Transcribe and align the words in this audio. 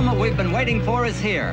moment 0.00 0.18
we've 0.18 0.36
been 0.38 0.52
waiting 0.52 0.80
for 0.80 1.06
is 1.06 1.20
here. 1.20 1.52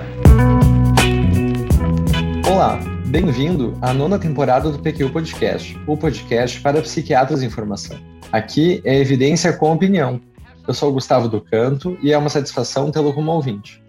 Olá, 2.49 2.79
bem-vindo 3.07 3.77
à 3.81 3.93
nona 3.93 4.17
temporada 4.17 4.71
do 4.71 4.79
PQ 4.79 5.09
Podcast, 5.09 5.77
o 5.85 5.97
podcast 5.97 6.61
para 6.61 6.81
psiquiatras 6.81 7.43
em 7.43 7.49
formação. 7.49 7.99
Aqui 8.31 8.81
é 8.85 8.97
evidência 8.97 9.51
com 9.51 9.73
opinião. 9.73 10.21
Eu 10.65 10.73
sou 10.73 10.89
o 10.89 10.93
Gustavo 10.93 11.27
do 11.27 11.41
Canto 11.41 11.97
e 12.01 12.13
é 12.13 12.17
uma 12.17 12.29
satisfação 12.29 12.89
tê-lo 12.91 13.13
como 13.13 13.29
ouvinte. 13.29 13.83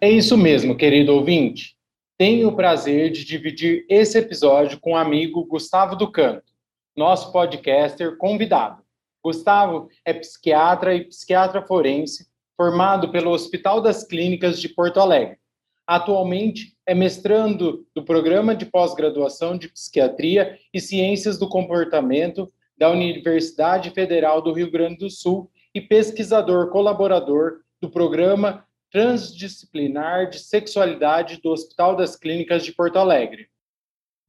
É 0.00 0.10
isso 0.10 0.34
mesmo, 0.38 0.74
querido 0.74 1.12
ouvinte. 1.12 1.76
Tenho 2.16 2.48
o 2.48 2.56
prazer 2.56 3.12
de 3.12 3.22
dividir 3.22 3.84
esse 3.86 4.16
episódio 4.16 4.80
com 4.80 4.92
o 4.92 4.96
amigo 4.96 5.44
Gustavo 5.44 5.94
do 5.94 6.10
Canto, 6.10 6.50
nosso 6.96 7.30
podcaster 7.32 8.16
convidado. 8.16 8.81
Gustavo 9.22 9.88
é 10.04 10.12
psiquiatra 10.12 10.94
e 10.94 11.04
psiquiatra 11.04 11.62
forense, 11.62 12.26
formado 12.56 13.10
pelo 13.10 13.30
Hospital 13.30 13.80
das 13.80 14.04
Clínicas 14.04 14.60
de 14.60 14.68
Porto 14.68 14.98
Alegre. 14.98 15.38
Atualmente 15.86 16.76
é 16.86 16.94
mestrando 16.94 17.86
do 17.94 18.04
Programa 18.04 18.54
de 18.54 18.66
Pós-Graduação 18.66 19.56
de 19.56 19.68
Psiquiatria 19.68 20.58
e 20.72 20.80
Ciências 20.80 21.38
do 21.38 21.48
Comportamento 21.48 22.52
da 22.76 22.90
Universidade 22.90 23.90
Federal 23.90 24.42
do 24.42 24.52
Rio 24.52 24.70
Grande 24.70 24.98
do 24.98 25.10
Sul 25.10 25.50
e 25.74 25.80
pesquisador 25.80 26.70
colaborador 26.70 27.60
do 27.80 27.90
Programa 27.90 28.64
Transdisciplinar 28.90 30.30
de 30.30 30.38
Sexualidade 30.38 31.40
do 31.42 31.50
Hospital 31.50 31.96
das 31.96 32.16
Clínicas 32.16 32.64
de 32.64 32.72
Porto 32.72 32.98
Alegre. 32.98 33.48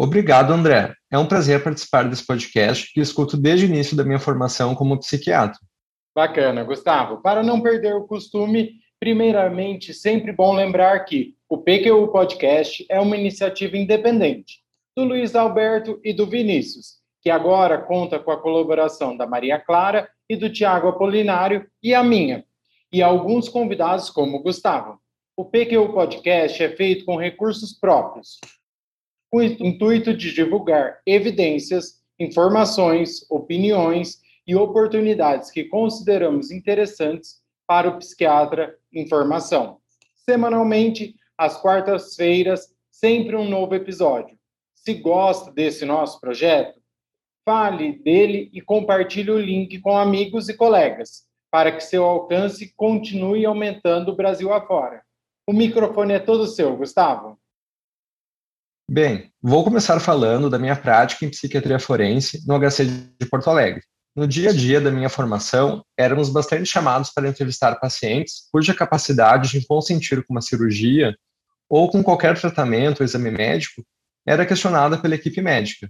Obrigado, 0.04 0.52
André. 0.52 0.94
É 1.10 1.18
um 1.18 1.26
prazer 1.26 1.64
participar 1.64 2.04
desse 2.10 2.28
podcast 2.28 2.92
que 2.94 3.00
escuto 3.00 3.38
desde 3.38 3.66
o 3.66 3.70
início 3.70 3.96
da 3.96 4.04
minha 4.04 4.20
formação 4.20 4.76
como 4.76 5.00
psiquiatra. 5.00 5.58
Bacana, 6.14 6.62
Gustavo. 6.66 7.22
Para 7.22 7.42
não 7.42 7.62
perder 7.62 7.96
o 7.96 8.06
costume, 8.06 8.72
primeiramente, 9.00 9.94
sempre 9.94 10.34
bom 10.34 10.54
lembrar 10.54 11.00
que 11.06 11.36
o 11.48 11.58
PQU 11.58 12.10
Podcast 12.10 12.86
é 12.90 13.00
uma 13.00 13.16
iniciativa 13.16 13.78
independente 13.78 14.60
do 14.94 15.06
Luiz 15.06 15.36
Alberto 15.36 15.98
e 16.04 16.12
do 16.12 16.28
Vinícius, 16.28 16.98
que 17.22 17.30
agora 17.30 17.78
conta 17.78 18.20
com 18.20 18.32
a 18.32 18.42
colaboração 18.42 19.16
da 19.16 19.26
Maria 19.26 19.58
Clara 19.58 20.10
e 20.30 20.36
do 20.36 20.52
Tiago 20.52 20.90
Apolinário 20.90 21.66
e 21.82 21.96
a 21.96 22.04
minha, 22.04 22.44
e 22.92 23.02
alguns 23.02 23.48
convidados 23.48 24.10
como 24.10 24.36
o 24.36 24.44
Gustavo. 24.44 25.00
O 25.38 25.46
PQU 25.46 25.94
Podcast 25.94 26.62
é 26.62 26.76
feito 26.76 27.06
com 27.06 27.16
recursos 27.16 27.72
próprios, 27.72 28.38
com 29.34 29.40
o 29.40 29.44
intuito 29.44 30.16
de 30.16 30.32
divulgar 30.32 31.00
evidências, 31.08 32.00
informações, 32.20 33.26
opiniões 33.32 34.22
e 34.46 34.56
oportunidades 34.56 35.50
que 35.50 35.64
consideramos 35.64 36.52
interessantes 36.52 37.42
para 37.66 37.90
o 37.90 37.98
psiquiatra 37.98 38.78
em 38.94 39.10
formação. 39.10 39.80
Semanalmente, 40.24 41.16
às 41.36 41.60
quartas-feiras, 41.60 42.76
sempre 42.92 43.36
um 43.36 43.50
novo 43.50 43.74
episódio. 43.74 44.38
Se 44.76 44.94
gosta 44.94 45.52
desse 45.52 45.84
nosso 45.84 46.22
projeto, 46.22 46.80
fale 47.44 47.94
dele 48.04 48.52
e 48.54 48.62
compartilhe 48.62 49.32
o 49.32 49.40
link 49.40 49.80
com 49.80 49.98
amigos 49.98 50.48
e 50.48 50.54
colegas, 50.56 51.24
para 51.50 51.72
que 51.72 51.82
seu 51.82 52.06
alcance 52.06 52.72
continue 52.78 53.48
aumentando 53.48 54.12
o 54.12 54.16
Brasil 54.16 54.54
afora. 54.54 55.02
O 55.50 55.52
microfone 55.52 56.14
é 56.14 56.20
todo 56.20 56.46
seu, 56.46 56.78
Gustavo. 56.78 57.42
Bem, 58.90 59.32
vou 59.42 59.64
começar 59.64 59.98
falando 60.02 60.50
da 60.50 60.60
minha 60.60 60.76
prática 60.76 61.26
em 61.26 61.30
psiquiatria 61.30 61.80
forense 61.80 62.46
no 62.46 62.60
HC 62.60 62.86
de 63.18 63.26
Porto 63.30 63.50
Alegre. 63.50 63.82
No 64.14 64.28
dia 64.28 64.50
a 64.50 64.54
dia 64.54 64.82
da 64.82 64.92
minha 64.92 65.08
formação, 65.08 65.84
éramos 65.98 66.30
bastante 66.30 66.66
chamados 66.66 67.10
para 67.10 67.28
entrevistar 67.28 67.80
pacientes 67.80 68.48
cuja 68.52 68.76
capacidade 68.76 69.52
de 69.52 69.66
consentir 69.66 70.24
com 70.26 70.34
uma 70.34 70.42
cirurgia 70.42 71.16
ou 71.70 71.90
com 71.90 72.04
qualquer 72.04 72.38
tratamento 72.40 73.00
ou 73.00 73.06
exame 73.06 73.32
médico 73.32 73.84
era 74.28 74.46
questionada 74.46 74.98
pela 74.98 75.16
equipe 75.16 75.42
médica. 75.42 75.90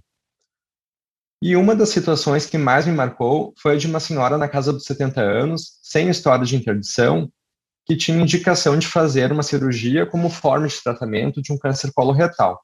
E 1.42 1.56
uma 1.56 1.74
das 1.74 1.88
situações 1.88 2.46
que 2.46 2.56
mais 2.56 2.86
me 2.86 2.92
marcou 2.92 3.52
foi 3.60 3.74
a 3.74 3.76
de 3.76 3.88
uma 3.88 4.00
senhora 4.00 4.38
na 4.38 4.48
casa 4.48 4.72
dos 4.72 4.84
70 4.84 5.20
anos, 5.20 5.78
sem 5.82 6.08
história 6.08 6.46
de 6.46 6.56
interdição, 6.56 7.28
que 7.84 7.96
tinha 7.96 8.22
indicação 8.22 8.78
de 8.78 8.86
fazer 8.86 9.32
uma 9.32 9.42
cirurgia 9.42 10.06
como 10.06 10.30
forma 10.30 10.68
de 10.68 10.80
tratamento 10.80 11.42
de 11.42 11.52
um 11.52 11.58
câncer 11.58 11.92
coloretal 11.92 12.62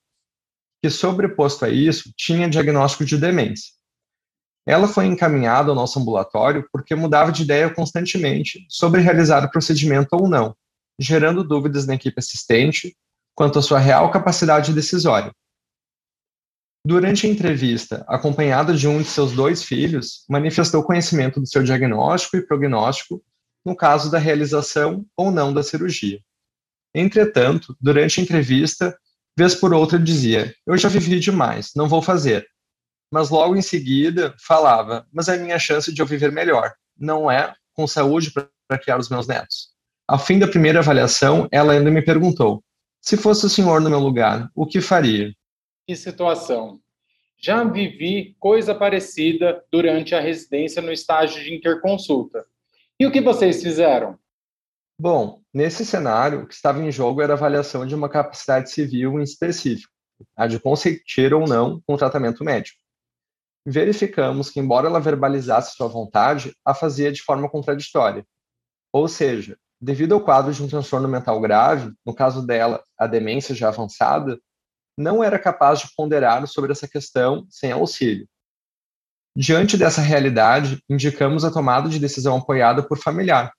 que, 0.83 0.91
sobreposto 0.91 1.65
a 1.65 1.69
isso, 1.69 2.13
tinha 2.17 2.49
diagnóstico 2.49 3.05
de 3.05 3.17
demência. 3.17 3.73
Ela 4.67 4.87
foi 4.87 5.07
encaminhada 5.07 5.71
ao 5.71 5.75
nosso 5.75 5.99
ambulatório 5.99 6.67
porque 6.73 6.95
mudava 6.95 7.33
de 7.33 7.43
ideia 7.43 7.73
constantemente 7.73 8.65
sobre 8.69 9.01
realizar 9.01 9.45
o 9.45 9.51
procedimento 9.51 10.09
ou 10.13 10.29
não, 10.29 10.55
gerando 10.99 11.43
dúvidas 11.43 11.87
na 11.87 11.95
equipe 11.95 12.19
assistente 12.19 12.97
quanto 13.35 13.59
à 13.59 13.63
sua 13.63 13.79
real 13.79 14.11
capacidade 14.11 14.73
decisória. 14.73 15.33
Durante 16.85 17.27
a 17.27 17.31
entrevista, 17.31 18.05
acompanhada 18.09 18.75
de 18.75 18.89
um 18.89 19.03
de 19.03 19.09
seus 19.09 19.33
dois 19.33 19.63
filhos, 19.63 20.25
manifestou 20.29 20.83
conhecimento 20.83 21.39
do 21.39 21.47
seu 21.47 21.63
diagnóstico 21.63 22.37
e 22.37 22.47
prognóstico 22.47 23.23
no 23.65 23.77
caso 23.77 24.11
da 24.11 24.19
realização 24.19 25.05
ou 25.17 25.31
não 25.31 25.53
da 25.53 25.63
cirurgia. 25.63 26.21
Entretanto, 26.95 27.77
durante 27.81 28.21
a 28.21 28.23
entrevista, 28.23 28.97
Vez 29.37 29.55
por 29.55 29.73
outra 29.73 29.99
dizia: 29.99 30.55
Eu 30.67 30.77
já 30.77 30.89
vivi 30.89 31.19
demais, 31.19 31.73
não 31.75 31.89
vou 31.89 32.03
fazer. 32.03 32.47
Mas 33.13 33.31
logo 33.31 33.57
em 33.57 33.63
seguida 33.63 34.35
falava: 34.39 35.07
Mas 35.13 35.29
é 35.29 35.35
a 35.35 35.39
minha 35.39 35.59
chance 35.59 35.93
de 35.93 36.01
eu 36.01 36.07
viver 36.07 36.31
melhor, 36.31 36.73
não 36.97 37.31
é 37.31 37.55
com 37.75 37.87
saúde 37.87 38.33
para 38.33 38.79
criar 38.79 38.99
os 38.99 39.09
meus 39.09 39.27
netos. 39.27 39.71
Ao 40.07 40.19
fim 40.19 40.39
da 40.39 40.49
primeira 40.49 40.81
avaliação, 40.81 41.49
ela 41.51 41.73
ainda 41.73 41.91
me 41.91 42.03
perguntou: 42.03 42.63
Se 43.01 43.17
fosse 43.17 43.47
o 43.47 43.51
senhor 43.51 43.81
no 43.81 43.91
meu 43.91 44.01
lugar, 44.01 44.51
o 44.55 44.67
que 44.67 44.81
faria? 44.81 45.33
Que 45.87 45.97
situação! 45.97 46.81
Já 47.43 47.65
vivi 47.65 48.37
coisa 48.39 48.75
parecida 48.75 49.65
durante 49.73 50.15
a 50.15 50.21
residência 50.21 50.83
no 50.83 50.93
estágio 50.93 51.43
de 51.43 51.55
interconsulta. 51.55 52.45
E 52.99 53.07
o 53.07 53.11
que 53.11 53.21
vocês 53.21 53.63
fizeram? 53.63 54.19
Bom, 55.03 55.41
nesse 55.51 55.87
cenário, 55.87 56.43
o 56.43 56.47
que 56.47 56.53
estava 56.53 56.79
em 56.79 56.93
jogo 56.93 57.23
era 57.23 57.33
a 57.33 57.37
avaliação 57.37 57.87
de 57.87 57.95
uma 57.95 58.07
capacidade 58.07 58.71
civil 58.71 59.19
em 59.19 59.23
específico, 59.23 59.91
a 60.37 60.47
de 60.47 60.61
consentir 60.61 61.33
ou 61.33 61.49
não 61.49 61.81
com 61.87 61.97
tratamento 61.97 62.45
médico. 62.45 62.77
Verificamos 63.65 64.51
que, 64.51 64.61
embora 64.61 64.89
ela 64.89 65.01
verbalizasse 65.01 65.75
sua 65.75 65.89
vontade, 65.89 66.55
a 66.63 66.75
fazia 66.75 67.11
de 67.11 67.23
forma 67.23 67.49
contraditória. 67.49 68.27
Ou 68.93 69.09
seja, 69.09 69.57
devido 69.81 70.13
ao 70.13 70.21
quadro 70.21 70.53
de 70.53 70.63
um 70.63 70.69
transtorno 70.69 71.09
mental 71.09 71.41
grave, 71.41 71.95
no 72.05 72.15
caso 72.15 72.47
dela, 72.47 72.85
a 72.99 73.07
demência 73.07 73.55
já 73.55 73.69
avançada, 73.69 74.39
não 74.99 75.25
era 75.25 75.39
capaz 75.39 75.81
de 75.81 75.89
ponderar 75.97 76.47
sobre 76.47 76.73
essa 76.73 76.87
questão 76.87 77.47
sem 77.49 77.73
auxílio. 77.73 78.29
Diante 79.35 79.79
dessa 79.79 80.03
realidade, 80.03 80.85
indicamos 80.91 81.43
a 81.43 81.51
tomada 81.51 81.89
de 81.89 81.99
decisão 81.99 82.37
apoiada 82.37 82.83
por 82.83 82.99
familiar, 82.99 83.51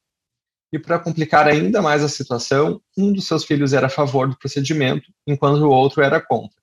e 0.71 0.79
para 0.79 0.99
complicar 0.99 1.47
ainda 1.47 1.81
mais 1.81 2.03
a 2.03 2.07
situação, 2.07 2.81
um 2.97 3.11
dos 3.11 3.27
seus 3.27 3.43
filhos 3.43 3.73
era 3.73 3.87
a 3.87 3.89
favor 3.89 4.29
do 4.29 4.37
procedimento, 4.37 5.11
enquanto 5.27 5.61
o 5.61 5.69
outro 5.69 6.01
era 6.01 6.21
contra. 6.21 6.61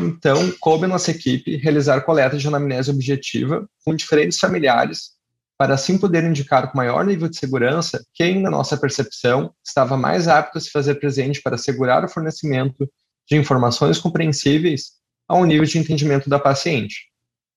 Então, 0.00 0.52
coube 0.60 0.86
nossa 0.86 1.10
equipe 1.10 1.56
realizar 1.56 2.00
coleta 2.02 2.38
de 2.38 2.46
anamnese 2.46 2.90
objetiva 2.90 3.68
com 3.84 3.94
diferentes 3.94 4.38
familiares, 4.38 5.10
para 5.58 5.74
assim 5.74 5.98
poder 5.98 6.24
indicar 6.24 6.70
com 6.70 6.78
maior 6.78 7.04
nível 7.04 7.28
de 7.28 7.36
segurança 7.36 8.02
quem, 8.14 8.40
na 8.40 8.50
nossa 8.50 8.78
percepção, 8.78 9.52
estava 9.62 9.96
mais 9.96 10.26
apto 10.26 10.56
a 10.56 10.60
se 10.60 10.70
fazer 10.70 10.94
presente 10.94 11.42
para 11.42 11.56
assegurar 11.56 12.04
o 12.04 12.08
fornecimento 12.08 12.88
de 13.28 13.36
informações 13.36 13.98
compreensíveis 13.98 14.92
ao 15.28 15.44
nível 15.44 15.66
de 15.66 15.78
entendimento 15.78 16.30
da 16.30 16.38
paciente, 16.38 17.10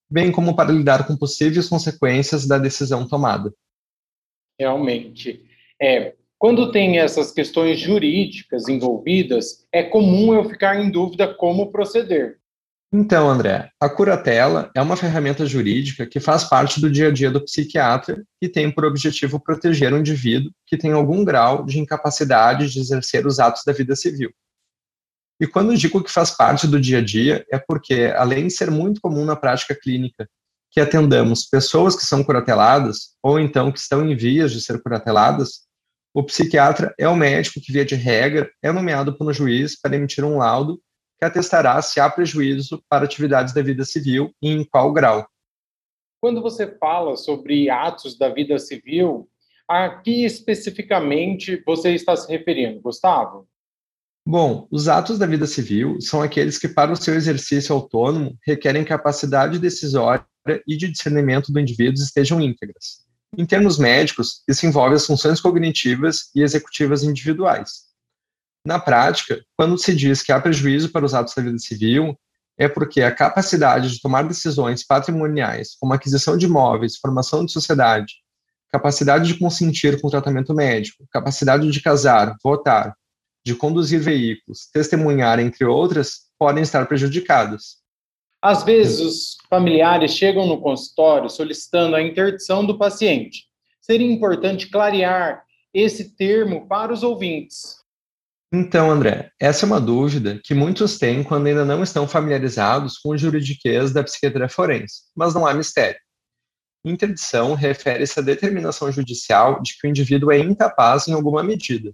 bem 0.10 0.32
como 0.32 0.56
para 0.56 0.72
lidar 0.72 1.08
com 1.08 1.16
possíveis 1.16 1.70
consequências 1.70 2.46
da 2.46 2.58
decisão 2.58 3.08
tomada 3.08 3.54
realmente. 4.60 5.44
É, 5.82 6.14
quando 6.38 6.72
tem 6.72 7.00
essas 7.00 7.32
questões 7.32 7.80
jurídicas 7.80 8.68
envolvidas, 8.68 9.66
é 9.72 9.82
comum 9.84 10.34
eu 10.34 10.44
ficar 10.44 10.80
em 10.80 10.90
dúvida 10.90 11.34
como 11.34 11.72
proceder. 11.72 12.38
Então, 12.96 13.28
André, 13.28 13.72
a 13.82 13.90
curatela 13.90 14.70
é 14.76 14.82
uma 14.82 14.96
ferramenta 14.96 15.48
jurídica 15.48 16.06
que 16.06 16.20
faz 16.20 16.44
parte 16.44 16.80
do 16.80 16.92
dia 16.92 17.08
a 17.08 17.12
dia 17.12 17.32
do 17.32 17.44
psiquiatra 17.44 18.24
e 18.40 18.48
tem 18.48 18.70
por 18.70 18.86
objetivo 18.86 19.40
proteger 19.40 19.92
o 19.92 19.96
um 19.96 20.00
indivíduo 20.00 20.52
que 20.68 20.78
tem 20.78 20.92
algum 20.92 21.26
grau 21.26 21.66
de 21.66 21.80
incapacidade 21.80 22.70
de 22.70 22.80
exercer 22.80 23.26
os 23.26 23.40
atos 23.40 23.64
da 23.66 23.74
vida 23.74 23.96
civil. 23.96 24.30
E 25.40 25.48
quando 25.48 25.76
digo 25.76 26.04
que 26.04 26.12
faz 26.12 26.30
parte 26.30 26.68
do 26.68 26.80
dia 26.80 27.00
a 27.00 27.02
dia, 27.02 27.44
é 27.52 27.58
porque, 27.58 28.14
além 28.16 28.46
de 28.46 28.54
ser 28.54 28.70
muito 28.70 29.02
comum 29.02 29.26
na 29.26 29.36
prática 29.36 29.74
clínica 29.74 30.30
que 30.74 30.82
atendamos 30.82 31.46
pessoas 31.46 31.96
que 31.96 32.04
são 32.04 32.24
curateladas 32.24 33.16
ou 33.22 33.40
então 33.40 33.72
que 33.72 33.78
estão 33.78 34.04
em 34.04 34.16
vias 34.16 34.52
de 34.52 34.60
ser 34.60 34.82
curateladas, 34.82 35.68
o 36.12 36.24
psiquiatra 36.24 36.94
é 37.00 37.08
o 37.08 37.16
médico 37.16 37.62
que, 37.62 37.72
via 37.72 37.86
de 37.86 37.94
regra, 37.94 38.52
é 38.62 38.72
nomeado 38.72 39.16
pelo 39.16 39.32
juiz 39.32 39.80
para 39.80 39.96
emitir 39.96 40.26
um 40.26 40.40
laudo 40.40 40.82
que 41.20 41.26
atestará 41.26 41.80
se 41.82 42.00
há 42.00 42.10
prejuízo 42.10 42.84
para 42.90 43.06
atividades 43.06 43.54
da 43.54 43.62
vida 43.62 43.86
civil 43.86 44.34
e 44.42 44.50
em 44.50 44.64
qual 44.64 44.92
grau. 44.92 45.28
Quando 46.20 46.42
você 46.42 46.68
fala 46.78 47.16
sobre 47.18 47.70
atos 47.70 48.18
da 48.18 48.30
vida 48.30 48.58
civil, 48.58 49.30
a 49.70 49.90
que 49.90 50.26
especificamente 50.26 51.62
você 51.66 51.94
está 51.94 52.16
se 52.16 52.28
referindo, 52.32 52.82
Gustavo? 52.82 53.48
Bom, 54.26 54.68
os 54.72 54.88
atos 54.88 55.20
da 55.20 55.26
vida 55.26 55.46
civil 55.46 56.00
são 56.00 56.22
aqueles 56.22 56.58
que, 56.58 56.70
para 56.70 56.94
o 56.94 56.96
seu 56.96 57.14
exercício 57.14 57.76
autônomo, 57.76 58.38
requerem 58.46 58.86
capacidade 58.86 59.60
decisória 59.60 60.26
e 60.66 60.78
de 60.78 60.90
discernimento 60.90 61.52
do 61.52 61.60
indivíduo 61.60 62.02
estejam 62.02 62.40
íntegras. 62.40 63.04
Em 63.38 63.46
termos 63.46 63.78
médicos, 63.78 64.42
isso 64.48 64.66
envolve 64.66 64.96
as 64.96 65.06
funções 65.06 65.42
cognitivas 65.42 66.30
e 66.34 66.42
executivas 66.42 67.04
individuais. 67.04 67.84
Na 68.66 68.80
prática, 68.80 69.44
quando 69.58 69.78
se 69.78 69.94
diz 69.94 70.22
que 70.22 70.32
há 70.32 70.40
prejuízo 70.40 70.90
para 70.90 71.06
os 71.06 71.14
atos 71.14 71.34
da 71.34 71.42
vida 71.42 71.58
civil, 71.58 72.18
é 72.58 72.70
porque 72.70 73.02
a 73.02 73.14
capacidade 73.14 73.92
de 73.92 74.00
tomar 74.00 74.26
decisões 74.26 74.86
patrimoniais, 74.86 75.76
como 75.78 75.94
aquisição 75.94 76.38
de 76.38 76.46
imóveis, 76.46 76.96
formação 76.96 77.46
de 77.46 77.52
sociedade, 77.52 78.14
capacidade 78.72 79.28
de 79.28 79.38
consentir 79.38 80.00
com 80.00 80.10
tratamento 80.10 80.54
médico, 80.54 81.06
capacidade 81.12 81.70
de 81.70 81.82
casar, 81.82 82.38
votar, 82.42 82.96
de 83.46 83.56
conduzir 83.56 84.00
veículos, 84.00 84.70
testemunhar, 84.72 85.40
entre 85.40 85.66
outras, 85.66 86.30
podem 86.40 86.64
estar 86.64 86.86
prejudicadas. 86.88 87.84
Às 88.42 88.64
vezes, 88.64 89.00
os 89.00 89.38
familiares 89.50 90.12
chegam 90.12 90.46
no 90.46 90.60
consultório 90.60 91.30
solicitando 91.30 91.96
a 91.96 92.02
interdição 92.02 92.66
do 92.66 92.78
paciente. 92.78 93.46
Seria 93.80 94.12
importante 94.12 94.70
clarear 94.70 95.44
esse 95.74 96.16
termo 96.16 96.68
para 96.68 96.92
os 96.94 97.04
ouvintes. 97.04 97.78
Então, 98.54 98.92
André, 98.92 99.32
essa 99.40 99.66
é 99.66 99.68
uma 99.68 99.82
dúvida 99.82 100.40
que 100.44 100.54
muitos 100.54 101.00
têm 101.00 101.24
quando 101.24 101.48
ainda 101.48 101.66
não 101.66 101.82
estão 101.82 102.08
familiarizados 102.08 103.00
com 103.00 103.10
o 103.10 103.18
juridiquês 103.18 103.92
da 103.92 104.04
psiquiatria 104.04 104.48
forense, 104.48 105.04
mas 105.16 105.34
não 105.34 105.48
há 105.48 105.54
mistério. 105.54 106.00
Interdição 106.86 107.56
refere-se 107.56 108.20
à 108.20 108.22
determinação 108.22 108.92
judicial 108.92 109.62
de 109.62 109.76
que 109.76 109.88
o 109.88 109.90
indivíduo 109.90 110.32
é 110.32 110.38
incapaz 110.38 111.08
em 111.08 111.14
alguma 111.14 111.42
medida. 111.42 111.94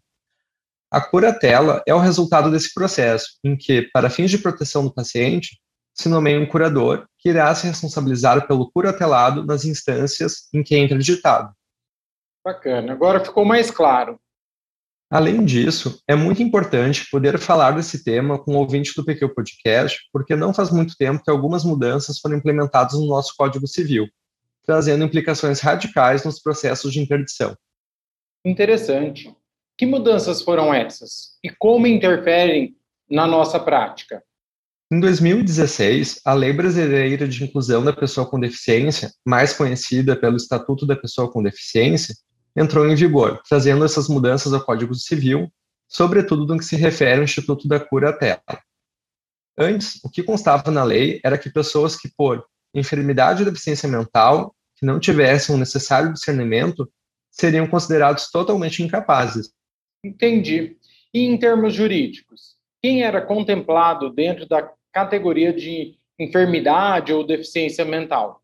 A 0.92 1.00
curatela 1.00 1.84
é 1.88 1.94
o 1.94 2.00
resultado 2.00 2.50
desse 2.50 2.74
processo, 2.74 3.38
em 3.44 3.56
que, 3.56 3.84
para 3.94 4.10
fins 4.10 4.32
de 4.32 4.40
proteção 4.40 4.84
do 4.84 4.94
paciente, 4.94 5.60
se 5.94 6.10
nomeia 6.10 6.40
um 6.40 6.48
curador 6.48 7.06
que 7.18 7.30
irá 7.30 7.54
se 7.54 7.68
responsabilizar 7.68 8.48
pelo 8.48 8.72
curatelado 8.72 9.46
nas 9.46 9.66
instâncias 9.66 10.48
em 10.54 10.64
que 10.64 10.74
é 10.74 10.80
interditado. 10.80 11.54
Bacana, 12.44 12.94
agora 12.94 13.24
ficou 13.24 13.46
mais 13.46 13.70
claro. 13.70 14.20
Além 15.12 15.44
disso, 15.44 16.02
é 16.08 16.16
muito 16.16 16.42
importante 16.42 17.08
poder 17.10 17.38
falar 17.38 17.72
desse 17.72 18.04
tema 18.04 18.40
com 18.40 18.54
o 18.54 18.58
ouvinte 18.58 18.94
do 18.96 19.04
PQ 19.04 19.30
Podcast, 19.34 20.00
porque 20.14 20.36
não 20.36 20.54
faz 20.54 20.72
muito 20.72 20.96
tempo 20.96 21.24
que 21.24 21.32
algumas 21.32 21.64
mudanças 21.64 22.20
foram 22.20 22.38
implementadas 22.38 22.94
no 22.94 23.08
nosso 23.08 23.34
Código 23.36 23.68
Civil, 23.68 24.08
trazendo 24.66 25.04
implicações 25.04 25.60
radicais 25.60 26.24
nos 26.24 26.40
processos 26.40 26.94
de 26.94 27.00
interdição. 27.00 27.56
Interessante. 28.46 29.36
Que 29.80 29.86
mudanças 29.86 30.42
foram 30.42 30.74
essas? 30.74 31.38
E 31.42 31.50
como 31.50 31.88
interferem 31.88 32.76
na 33.10 33.26
nossa 33.26 33.58
prática? 33.58 34.22
Em 34.92 35.00
2016, 35.00 36.20
a 36.26 36.34
Lei 36.34 36.52
Brasileira 36.52 37.26
de 37.26 37.46
Inclusão 37.46 37.82
da 37.82 37.94
Pessoa 37.94 38.30
com 38.30 38.38
Deficiência, 38.38 39.10
mais 39.26 39.54
conhecida 39.54 40.18
pelo 40.18 40.36
Estatuto 40.36 40.86
da 40.86 40.98
Pessoa 40.98 41.32
com 41.32 41.42
Deficiência, 41.42 42.14
entrou 42.58 42.90
em 42.90 42.94
vigor, 42.94 43.42
trazendo 43.48 43.86
essas 43.86 44.10
mudanças 44.10 44.52
ao 44.52 44.60
Código 44.60 44.94
Civil, 44.94 45.50
sobretudo 45.88 46.46
no 46.46 46.60
que 46.60 46.66
se 46.66 46.76
refere 46.76 47.20
ao 47.20 47.24
Instituto 47.24 47.66
da 47.66 47.80
Cura 47.80 48.12
Tela. 48.12 48.44
Antes, 49.58 49.98
o 50.04 50.10
que 50.10 50.24
constava 50.24 50.70
na 50.72 50.84
lei 50.84 51.22
era 51.24 51.38
que 51.38 51.50
pessoas 51.50 51.96
que, 51.96 52.10
por 52.18 52.46
enfermidade 52.74 53.44
ou 53.44 53.50
deficiência 53.50 53.88
mental, 53.88 54.54
que 54.76 54.86
não 54.86 55.00
tivessem 55.00 55.56
o 55.56 55.58
necessário 55.58 56.12
discernimento, 56.12 56.86
seriam 57.32 57.66
considerados 57.66 58.30
totalmente 58.30 58.84
incapazes. 58.84 59.58
Entendi. 60.04 60.78
E 61.14 61.26
em 61.26 61.38
termos 61.38 61.74
jurídicos, 61.74 62.56
quem 62.82 63.04
era 63.04 63.22
contemplado 63.22 64.10
dentro 64.10 64.48
da 64.48 64.72
categoria 64.92 65.54
de 65.54 65.98
enfermidade 66.18 67.14
ou 67.14 67.26
deficiência 67.26 67.84
mental? 67.84 68.42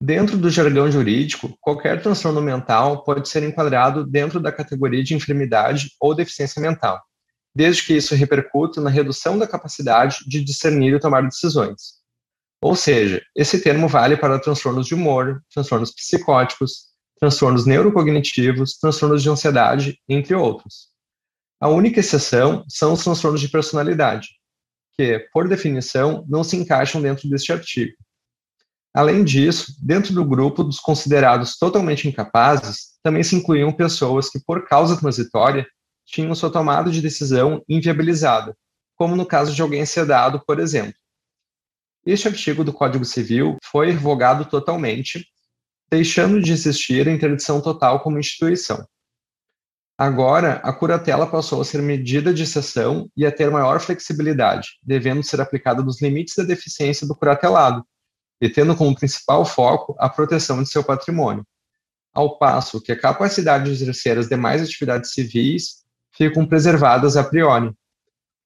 Dentro 0.00 0.36
do 0.36 0.50
jargão 0.50 0.90
jurídico, 0.90 1.56
qualquer 1.60 2.02
transtorno 2.02 2.42
mental 2.42 3.02
pode 3.02 3.28
ser 3.28 3.42
enquadrado 3.42 4.04
dentro 4.04 4.38
da 4.38 4.52
categoria 4.52 5.02
de 5.02 5.14
enfermidade 5.14 5.92
ou 5.98 6.14
deficiência 6.14 6.60
mental, 6.60 7.02
desde 7.54 7.84
que 7.84 7.94
isso 7.94 8.14
repercuta 8.14 8.80
na 8.80 8.90
redução 8.90 9.38
da 9.38 9.46
capacidade 9.46 10.18
de 10.26 10.44
discernir 10.44 10.94
e 10.94 11.00
tomar 11.00 11.22
decisões. 11.22 11.96
Ou 12.60 12.74
seja, 12.76 13.22
esse 13.34 13.62
termo 13.62 13.88
vale 13.88 14.16
para 14.16 14.38
transtornos 14.38 14.86
de 14.86 14.94
humor, 14.94 15.42
transtornos 15.52 15.92
psicóticos, 15.92 16.88
transtornos 17.18 17.66
neurocognitivos, 17.66 18.78
transtornos 18.78 19.22
de 19.22 19.30
ansiedade, 19.30 19.98
entre 20.08 20.34
outros. 20.34 20.88
A 21.60 21.68
única 21.68 22.00
exceção 22.00 22.64
são 22.68 22.92
os 22.92 23.02
transtornos 23.02 23.40
de 23.40 23.48
personalidade, 23.48 24.28
que, 24.96 25.18
por 25.32 25.48
definição, 25.48 26.24
não 26.28 26.44
se 26.44 26.56
encaixam 26.56 27.00
dentro 27.00 27.28
deste 27.28 27.52
artigo. 27.52 27.96
Além 28.94 29.24
disso, 29.24 29.74
dentro 29.80 30.14
do 30.14 30.24
grupo 30.24 30.64
dos 30.64 30.78
considerados 30.78 31.58
totalmente 31.58 32.08
incapazes, 32.08 32.98
também 33.02 33.22
se 33.22 33.36
incluíam 33.36 33.72
pessoas 33.72 34.30
que, 34.30 34.40
por 34.40 34.66
causa 34.66 34.98
transitória, 34.98 35.66
tinham 36.06 36.34
sua 36.34 36.50
tomada 36.50 36.90
de 36.90 37.02
decisão 37.02 37.62
inviabilizada, 37.68 38.56
como 38.94 39.16
no 39.16 39.26
caso 39.26 39.54
de 39.54 39.60
alguém 39.60 39.84
sedado, 39.84 40.42
por 40.46 40.58
exemplo. 40.58 40.94
Este 42.06 42.28
artigo 42.28 42.62
do 42.62 42.72
Código 42.72 43.04
Civil 43.04 43.56
foi 43.64 43.90
revogado 43.90 44.44
totalmente, 44.44 45.26
deixando 45.90 46.40
de 46.40 46.52
existir 46.52 47.08
a 47.08 47.12
interdição 47.12 47.60
total 47.60 48.00
como 48.00 48.18
instituição. 48.18 48.86
Agora, 49.98 50.60
a 50.62 50.72
curatela 50.72 51.26
passou 51.26 51.60
a 51.60 51.64
ser 51.64 51.80
medida 51.80 52.34
de 52.34 52.42
exceção 52.42 53.10
e 53.16 53.24
a 53.24 53.32
ter 53.32 53.50
maior 53.50 53.80
flexibilidade, 53.80 54.78
devendo 54.82 55.22
ser 55.22 55.40
aplicada 55.40 55.82
nos 55.82 56.02
limites 56.02 56.34
da 56.36 56.42
deficiência 56.42 57.06
do 57.06 57.14
curatelado, 57.14 57.82
e 58.38 58.50
tendo 58.50 58.76
como 58.76 58.94
principal 58.94 59.46
foco 59.46 59.96
a 59.98 60.08
proteção 60.08 60.62
de 60.62 60.68
seu 60.68 60.84
patrimônio, 60.84 61.46
ao 62.12 62.38
passo 62.38 62.80
que 62.80 62.92
a 62.92 63.00
capacidade 63.00 63.64
de 63.64 63.70
exercer 63.70 64.18
as 64.18 64.28
demais 64.28 64.60
atividades 64.60 65.12
civis 65.12 65.84
ficam 66.14 66.46
preservadas 66.46 67.16
a 67.16 67.24
priori. 67.24 67.72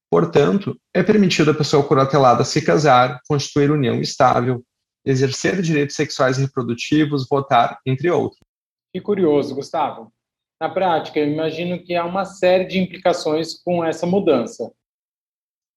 Portanto, 0.09 0.77
é 0.95 1.03
permitido 1.03 1.51
à 1.51 1.55
pessoa 1.55 1.87
curatelada 1.87 2.45
se 2.45 2.63
casar, 2.63 3.21
constituir 3.29 3.71
união 3.71 4.01
estável, 4.01 4.65
exercer 5.05 5.61
direitos 5.63 5.97
sexuais 5.97 6.39
e 6.39 6.43
reprodutivos, 6.43 7.27
votar, 7.29 7.79
entre 7.87 8.11
outros. 8.11 8.41
Que 8.93 9.01
curioso, 9.01 9.55
Gustavo. 9.55 10.13
Na 10.61 10.69
prática, 10.69 11.19
eu 11.19 11.29
imagino 11.29 11.83
que 11.83 11.95
há 11.95 12.05
uma 12.05 12.25
série 12.25 12.67
de 12.67 12.79
implicações 12.79 13.55
com 13.63 13.85
essa 13.85 14.07
mudança. 14.07 14.71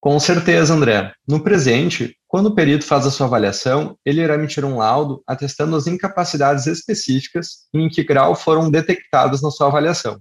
Com 0.01 0.19
certeza, 0.19 0.73
André. 0.73 1.13
No 1.25 1.41
presente, 1.41 2.17
quando 2.27 2.47
o 2.47 2.53
perito 2.55 2.83
faz 2.83 3.05
a 3.05 3.11
sua 3.11 3.27
avaliação, 3.27 3.97
ele 4.05 4.21
irá 4.21 4.35
emitir 4.35 4.65
um 4.65 4.77
laudo 4.77 5.23
atestando 5.25 5.77
as 5.77 5.87
incapacidades 5.87 6.67
específicas 6.67 7.69
e 7.73 7.79
em 7.79 7.87
que 7.87 8.03
grau 8.03 8.35
foram 8.35 8.69
detectadas 8.69 9.41
na 9.41 9.49
sua 9.49 9.67
avaliação. 9.67 10.19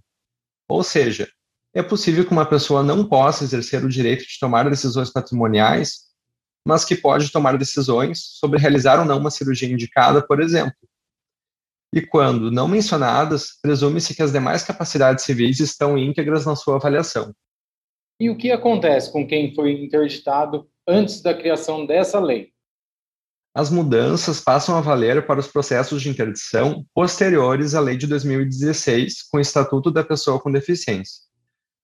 Ou 0.68 0.84
seja, 0.84 1.28
é 1.74 1.82
possível 1.82 2.24
que 2.24 2.30
uma 2.30 2.46
pessoa 2.46 2.82
não 2.82 3.04
possa 3.04 3.42
exercer 3.42 3.84
o 3.84 3.88
direito 3.88 4.22
de 4.22 4.38
tomar 4.38 4.70
decisões 4.70 5.10
patrimoniais, 5.10 6.11
mas 6.66 6.84
que 6.84 6.96
pode 6.96 7.30
tomar 7.30 7.58
decisões 7.58 8.20
sobre 8.38 8.58
realizar 8.58 8.98
ou 8.98 9.04
não 9.04 9.18
uma 9.18 9.30
cirurgia 9.30 9.72
indicada, 9.72 10.24
por 10.26 10.40
exemplo. 10.40 10.76
E 11.94 12.00
quando 12.00 12.50
não 12.50 12.66
mencionadas, 12.66 13.58
presume-se 13.60 14.14
que 14.14 14.22
as 14.22 14.32
demais 14.32 14.62
capacidades 14.62 15.24
civis 15.24 15.60
estão 15.60 15.98
íntegras 15.98 16.46
na 16.46 16.56
sua 16.56 16.76
avaliação. 16.76 17.34
E 18.18 18.30
o 18.30 18.36
que 18.36 18.50
acontece 18.50 19.12
com 19.12 19.26
quem 19.26 19.54
foi 19.54 19.72
interditado 19.72 20.68
antes 20.88 21.20
da 21.20 21.34
criação 21.34 21.84
dessa 21.84 22.18
lei? 22.18 22.52
As 23.54 23.68
mudanças 23.68 24.40
passam 24.40 24.78
a 24.78 24.80
valer 24.80 25.26
para 25.26 25.38
os 25.38 25.46
processos 25.46 26.00
de 26.00 26.08
interdição 26.08 26.86
posteriores 26.94 27.74
à 27.74 27.80
lei 27.80 27.98
de 27.98 28.06
2016, 28.06 29.24
com 29.30 29.36
o 29.36 29.40
Estatuto 29.40 29.90
da 29.90 30.02
Pessoa 30.02 30.40
com 30.40 30.50
Deficiência. 30.50 31.20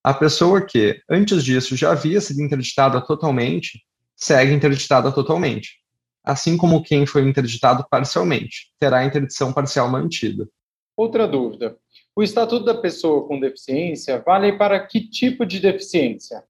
A 0.03 0.15
pessoa 0.15 0.65
que, 0.65 1.03
antes 1.11 1.45
disso, 1.45 1.77
já 1.77 1.93
havia 1.93 2.23
sido 2.23 2.41
interditada 2.41 2.99
totalmente, 3.05 3.83
segue 4.19 4.53
interditada 4.53 5.13
totalmente, 5.13 5.77
assim 6.25 6.57
como 6.57 6.83
quem 6.83 7.07
foi 7.07 7.23
interditado 7.23 7.87
parcialmente, 7.89 8.73
terá 8.79 8.99
a 8.99 9.05
interdição 9.05 9.53
parcial 9.53 9.89
mantida. 9.89 10.49
Outra 10.97 11.29
dúvida: 11.29 11.77
o 12.17 12.23
Estatuto 12.23 12.65
da 12.65 12.75
Pessoa 12.75 13.27
com 13.29 13.39
Deficiência 13.39 14.21
vale 14.27 14.59
para 14.59 14.85
que 14.85 15.09
tipo 15.09 15.47
de 15.47 15.61
deficiência? 15.61 16.43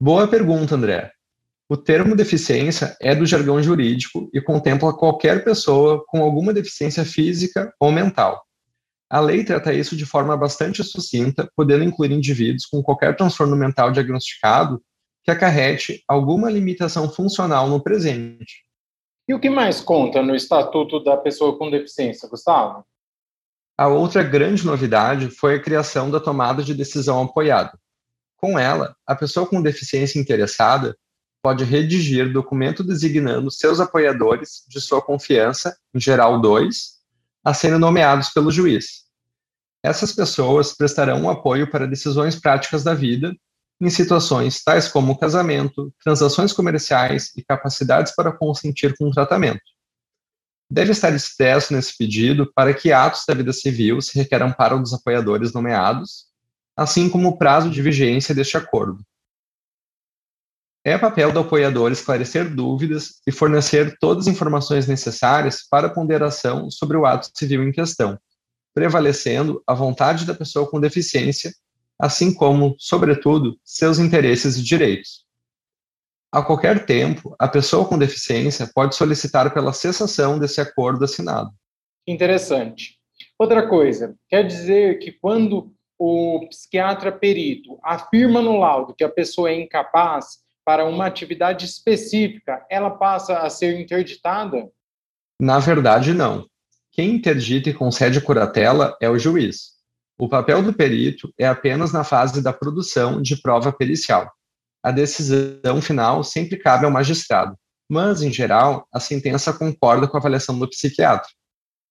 Boa 0.00 0.26
pergunta, 0.26 0.74
André. 0.74 1.12
O 1.68 1.76
termo 1.76 2.16
deficiência 2.16 2.96
é 3.00 3.14
do 3.14 3.24
jargão 3.24 3.62
jurídico 3.62 4.28
e 4.34 4.40
contempla 4.40 4.92
qualquer 4.92 5.44
pessoa 5.44 6.04
com 6.08 6.22
alguma 6.22 6.52
deficiência 6.52 7.04
física 7.04 7.72
ou 7.80 7.92
mental. 7.92 8.44
A 9.08 9.20
lei 9.20 9.44
trata 9.44 9.72
isso 9.72 9.96
de 9.96 10.04
forma 10.04 10.36
bastante 10.36 10.82
sucinta, 10.82 11.48
podendo 11.54 11.84
incluir 11.84 12.10
indivíduos 12.10 12.66
com 12.66 12.82
qualquer 12.82 13.16
transtorno 13.16 13.54
mental 13.54 13.92
diagnosticado 13.92 14.82
que 15.22 15.30
acarrete 15.30 16.02
alguma 16.08 16.50
limitação 16.50 17.08
funcional 17.10 17.68
no 17.68 17.82
presente. 17.82 18.64
E 19.28 19.34
o 19.34 19.40
que 19.40 19.48
mais 19.48 19.80
conta 19.80 20.22
no 20.22 20.34
Estatuto 20.34 21.02
da 21.02 21.16
Pessoa 21.16 21.56
com 21.56 21.70
Deficiência, 21.70 22.28
Gustavo? 22.28 22.84
A 23.78 23.88
outra 23.88 24.22
grande 24.22 24.66
novidade 24.66 25.30
foi 25.30 25.54
a 25.54 25.62
criação 25.62 26.10
da 26.10 26.20
tomada 26.20 26.62
de 26.62 26.74
decisão 26.74 27.22
apoiada. 27.22 27.78
Com 28.36 28.58
ela, 28.58 28.96
a 29.06 29.14
pessoa 29.14 29.46
com 29.46 29.62
deficiência 29.62 30.18
interessada 30.18 30.96
pode 31.42 31.64
redigir 31.64 32.32
documento 32.32 32.84
designando 32.84 33.50
seus 33.50 33.80
apoiadores 33.80 34.64
de 34.68 34.80
sua 34.80 35.00
confiança, 35.00 35.76
em 35.94 36.00
geral 36.00 36.40
dois, 36.40 37.00
a 37.44 37.54
serem 37.54 37.78
nomeados 37.78 38.30
pelo 38.30 38.50
juiz. 38.50 39.02
Essas 39.82 40.12
pessoas 40.12 40.76
prestarão 40.76 41.22
um 41.22 41.30
apoio 41.30 41.68
para 41.68 41.86
decisões 41.86 42.38
práticas 42.38 42.84
da 42.84 42.94
vida, 42.94 43.34
em 43.82 43.90
situações 43.90 44.62
tais 44.62 44.86
como 44.86 45.18
casamento, 45.18 45.92
transações 46.04 46.52
comerciais 46.52 47.32
e 47.36 47.42
capacidades 47.42 48.14
para 48.14 48.30
consentir 48.30 48.96
com 48.96 49.08
o 49.08 49.10
tratamento. 49.10 49.60
Deve 50.70 50.92
estar 50.92 51.12
expresso 51.12 51.74
nesse 51.74 51.98
pedido 51.98 52.50
para 52.54 52.72
que 52.72 52.92
atos 52.92 53.24
da 53.26 53.34
vida 53.34 53.52
civil 53.52 54.00
se 54.00 54.16
requeram 54.16 54.52
para 54.52 54.80
os 54.80 54.94
apoiadores 54.94 55.52
nomeados, 55.52 56.26
assim 56.76 57.10
como 57.10 57.28
o 57.28 57.36
prazo 57.36 57.68
de 57.68 57.82
vigência 57.82 58.32
deste 58.32 58.56
acordo. 58.56 59.04
É 60.84 60.96
papel 60.96 61.32
do 61.32 61.40
apoiador 61.40 61.90
esclarecer 61.90 62.54
dúvidas 62.54 63.20
e 63.26 63.32
fornecer 63.32 63.96
todas 64.00 64.28
as 64.28 64.32
informações 64.32 64.86
necessárias 64.86 65.66
para 65.68 65.90
ponderação 65.90 66.70
sobre 66.70 66.96
o 66.96 67.04
ato 67.04 67.30
civil 67.34 67.64
em 67.64 67.72
questão, 67.72 68.16
prevalecendo 68.72 69.60
a 69.66 69.74
vontade 69.74 70.24
da 70.24 70.34
pessoa 70.34 70.70
com 70.70 70.80
deficiência, 70.80 71.52
assim 72.02 72.34
como, 72.34 72.74
sobretudo, 72.80 73.56
seus 73.64 74.00
interesses 74.00 74.56
e 74.56 74.62
direitos. 74.64 75.24
A 76.32 76.42
qualquer 76.42 76.84
tempo, 76.84 77.36
a 77.38 77.46
pessoa 77.46 77.86
com 77.86 77.96
deficiência 77.96 78.68
pode 78.74 78.96
solicitar 78.96 79.54
pela 79.54 79.72
cessação 79.72 80.36
desse 80.36 80.60
acordo 80.60 81.04
assinado. 81.04 81.52
Interessante. 82.04 82.98
Outra 83.38 83.68
coisa, 83.68 84.16
quer 84.28 84.44
dizer 84.44 84.98
que 84.98 85.12
quando 85.12 85.72
o 85.96 86.44
psiquiatra 86.48 87.12
perito 87.12 87.78
afirma 87.84 88.42
no 88.42 88.58
laudo 88.58 88.94
que 88.96 89.04
a 89.04 89.08
pessoa 89.08 89.50
é 89.50 89.60
incapaz, 89.60 90.42
para 90.64 90.84
uma 90.84 91.06
atividade 91.06 91.64
específica, 91.66 92.64
ela 92.68 92.90
passa 92.90 93.38
a 93.38 93.50
ser 93.50 93.80
interditada? 93.80 94.68
Na 95.40 95.60
verdade, 95.60 96.12
não. 96.12 96.46
Quem 96.90 97.16
interdita 97.16 97.70
e 97.70 97.74
concede 97.74 98.20
curatela 98.20 98.96
é 99.00 99.08
o 99.08 99.18
juiz. 99.18 99.81
O 100.22 100.28
papel 100.28 100.62
do 100.62 100.72
perito 100.72 101.34
é 101.36 101.48
apenas 101.48 101.92
na 101.92 102.04
fase 102.04 102.40
da 102.40 102.52
produção 102.52 103.20
de 103.20 103.42
prova 103.42 103.72
pericial. 103.72 104.30
A 104.80 104.92
decisão 104.92 105.82
final 105.82 106.22
sempre 106.22 106.56
cabe 106.56 106.84
ao 106.84 106.92
magistrado, 106.92 107.58
mas, 107.90 108.22
em 108.22 108.32
geral, 108.32 108.86
a 108.94 109.00
sentença 109.00 109.52
concorda 109.52 110.06
com 110.06 110.16
a 110.16 110.20
avaliação 110.20 110.56
do 110.56 110.70
psiquiatra. 110.70 111.28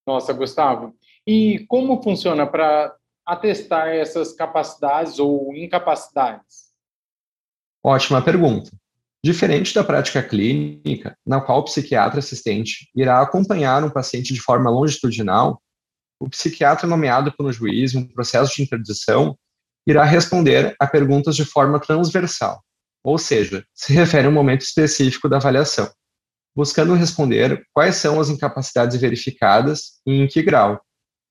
Nossa, 0.08 0.32
Gustavo. 0.32 0.96
E 1.28 1.66
como 1.68 2.02
funciona 2.02 2.48
para 2.48 2.96
atestar 3.26 3.90
essas 3.90 4.32
capacidades 4.32 5.20
ou 5.20 5.54
incapacidades? 5.54 6.72
Ótima 7.84 8.22
pergunta. 8.22 8.72
Diferente 9.22 9.76
da 9.76 9.84
prática 9.84 10.24
clínica, 10.24 11.18
na 11.28 11.42
qual 11.42 11.60
o 11.60 11.66
psiquiatra 11.66 12.20
assistente 12.20 12.90
irá 12.96 13.20
acompanhar 13.20 13.84
um 13.84 13.90
paciente 13.90 14.34
de 14.34 14.40
forma 14.40 14.70
longitudinal, 14.70 15.62
o 16.22 16.30
psiquiatra 16.30 16.88
nomeado 16.88 17.36
pelo 17.36 17.52
juiz 17.52 17.96
em 17.96 17.98
um 17.98 18.08
processo 18.08 18.56
de 18.56 18.62
interdição 18.62 19.36
irá 19.88 20.04
responder 20.04 20.76
a 20.80 20.86
perguntas 20.86 21.36
de 21.36 21.44
forma 21.44 21.80
transversal, 21.80 22.64
ou 23.04 23.18
seja, 23.18 23.66
se 23.74 23.92
refere 23.92 24.28
a 24.28 24.30
um 24.30 24.34
momento 24.34 24.62
específico 24.62 25.28
da 25.28 25.38
avaliação, 25.38 25.92
buscando 26.56 26.94
responder 26.94 27.66
quais 27.74 27.96
são 27.96 28.20
as 28.20 28.30
incapacidades 28.30 29.02
verificadas 29.02 30.00
e 30.06 30.14
em 30.14 30.28
que 30.28 30.44
grau, 30.44 30.80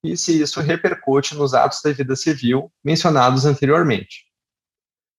e 0.03 0.17
se 0.17 0.43
isso 0.43 0.61
repercute 0.61 1.37
nos 1.37 1.55
atos 1.55 1.81
da 1.85 1.93
vida 1.93 2.17
civil 2.17 2.73
mencionados 2.83 3.47
anteriormente. 3.47 4.25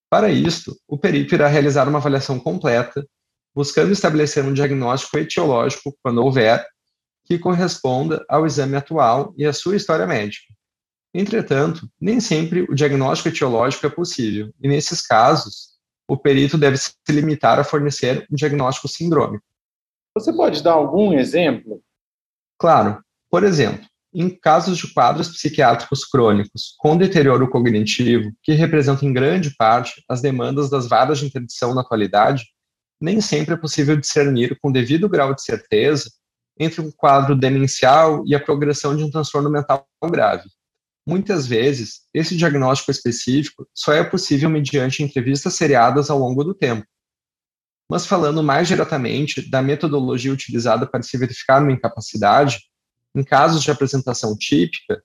Para 0.10 0.30
isto, 0.30 0.75
o 0.86 0.98
perito 0.98 1.34
irá 1.34 1.48
realizar 1.48 1.88
uma 1.88 2.00
avaliação 2.00 2.38
completa, 2.38 3.08
buscando 3.56 3.94
estabelecer 3.94 4.44
um 4.44 4.54
diagnóstico 4.54 5.18
etiológico, 5.18 5.96
quando 6.04 6.22
houver, 6.22 6.68
que 7.25 7.40
corresponda 7.40 8.24
ao 8.28 8.46
exame 8.46 8.75
atual 8.75 9.34
e 9.38 9.46
à 9.46 9.54
sua 9.54 9.75
história 9.75 10.06
médica. 10.08 10.46
Entretanto, 11.13 11.90
nem 12.00 12.20
sempre 12.20 12.62
o 12.63 12.74
diagnóstico 12.74 13.30
etiológico 13.30 13.86
é 13.86 13.90
possível, 13.90 14.54
e 14.62 14.68
nesses 14.68 15.01
casos, 15.06 15.72
o 16.08 16.18
perito 16.18 16.58
deve 16.58 16.78
se 16.78 16.94
limitar 17.10 17.60
a 17.60 17.63
fornecer 17.63 18.25
um 18.32 18.36
diagnóstico 18.36 18.88
sindrômico. 18.88 19.44
Você 20.16 20.34
pode 20.34 20.62
dar 20.62 20.74
algum 20.74 21.13
exemplo? 21.13 21.82
Claro. 22.58 23.01
Por 23.30 23.44
exemplo, 23.44 23.86
em 24.13 24.30
casos 24.30 24.78
de 24.78 24.94
quadros 24.94 25.30
psiquiátricos 25.30 26.04
crônicos 26.04 26.75
com 26.78 26.98
deterioro 26.98 27.50
cognitivo, 27.50 28.30
que 28.44 28.51
representam 28.54 29.08
em 29.08 29.13
grande 29.13 29.56
parte 29.56 30.04
as 30.10 30.22
demandas 30.22 30.70
das 30.70 30.88
varas 30.88 31.20
de 31.20 31.28
interdição 31.28 31.74
na 31.74 31.82
atualidade, 31.82 32.46
nem 33.00 33.22
sempre 33.22 33.54
é 33.54 33.58
possível 33.58 33.96
discernir 33.96 34.58
com 34.62 34.72
devido 34.72 35.10
grau 35.10 35.34
de 35.34 35.42
certeza 35.42 36.12
entre 36.62 36.80
um 36.80 36.91
quadro 36.91 37.36
demencial 37.36 38.24
e 38.27 38.36
a 38.36 38.39
progressão 38.39 38.96
de 38.96 39.03
um 39.03 39.10
transtorno 39.10 39.50
mental 39.50 39.88
grave. 40.12 40.48
Muitas 41.03 41.48
vezes, 41.48 42.01
esse 42.13 42.38
diagnóstico 42.38 42.91
específico 42.91 43.68
só 43.74 43.91
é 43.94 44.03
possível 44.03 44.48
mediante 44.48 45.01
entrevistas 45.01 45.56
seriadas 45.56 46.12
ao 46.12 46.20
longo 46.20 46.44
do 46.44 46.53
tempo. 46.53 46.86
Mas 47.89 48.06
falando 48.06 48.44
mais 48.44 48.68
diretamente 48.68 49.50
da 49.50 49.60
metodologia 49.60 50.32
utilizada 50.32 50.86
para 50.86 51.01
se 51.01 51.18
verificar 51.18 51.63
uma 51.63 51.72
incapacidade, 51.72 52.60
em 53.15 53.24
casos 53.24 53.63
de 53.63 53.72
apresentação 53.72 54.38
típica, 54.38 55.03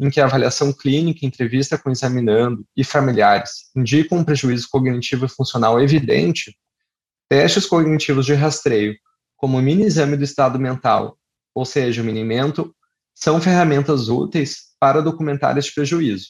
em 0.00 0.10
que 0.10 0.20
a 0.20 0.24
avaliação 0.24 0.72
clínica, 0.72 1.24
entrevista 1.24 1.78
com 1.78 1.92
examinando 1.92 2.66
e 2.76 2.82
familiares 2.82 3.70
indicam 3.74 4.18
um 4.18 4.24
prejuízo 4.24 4.66
cognitivo 4.68 5.26
e 5.26 5.28
funcional 5.28 5.80
evidente, 5.80 6.58
testes 7.28 7.66
cognitivos 7.66 8.26
de 8.26 8.34
rastreio, 8.34 8.96
como 9.38 9.56
o 9.56 9.62
mini-exame 9.62 10.16
do 10.16 10.24
estado 10.24 10.58
mental, 10.58 11.16
ou 11.54 11.64
seja, 11.64 12.02
o 12.02 12.04
minimento, 12.04 12.74
são 13.14 13.40
ferramentas 13.40 14.08
úteis 14.08 14.68
para 14.78 15.00
documentar 15.00 15.56
este 15.56 15.74
prejuízo. 15.74 16.26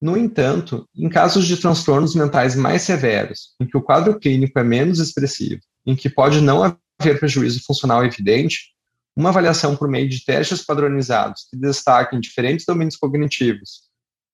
No 0.00 0.16
entanto, 0.16 0.86
em 0.94 1.08
casos 1.08 1.46
de 1.46 1.56
transtornos 1.56 2.14
mentais 2.14 2.54
mais 2.54 2.82
severos, 2.82 3.54
em 3.60 3.66
que 3.66 3.76
o 3.76 3.82
quadro 3.82 4.20
clínico 4.20 4.58
é 4.58 4.62
menos 4.62 5.00
expressivo, 5.00 5.60
em 5.86 5.96
que 5.96 6.10
pode 6.10 6.40
não 6.40 6.62
haver 6.62 7.18
prejuízo 7.18 7.64
funcional 7.64 8.04
evidente, 8.04 8.74
uma 9.16 9.30
avaliação 9.30 9.74
por 9.74 9.88
meio 9.88 10.08
de 10.08 10.22
testes 10.22 10.62
padronizados 10.62 11.46
que 11.50 11.56
destaquem 11.56 12.20
diferentes 12.20 12.66
domínios 12.66 12.96
cognitivos, 12.96 13.84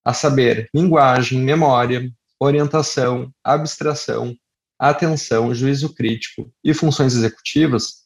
a 0.04 0.12
saber, 0.12 0.68
linguagem, 0.74 1.40
memória, 1.40 2.10
orientação, 2.40 3.32
abstração, 3.44 4.36
atenção, 4.90 5.54
juízo 5.54 5.94
crítico 5.94 6.52
e 6.64 6.74
funções 6.74 7.14
executivas, 7.14 8.02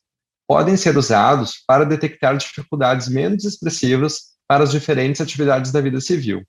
podem 0.47 0.77
ser 0.77 0.97
usados 0.97 1.63
para 1.67 1.85
detectar 1.85 2.37
dificuldades 2.37 3.09
menos 3.09 3.45
expressivas 3.45 4.37
para 4.47 4.63
as 4.63 4.71
diferentes 4.71 5.21
atividades 5.21 5.73
da 5.73 5.81
vida 5.81 6.01
civil. 6.01 6.45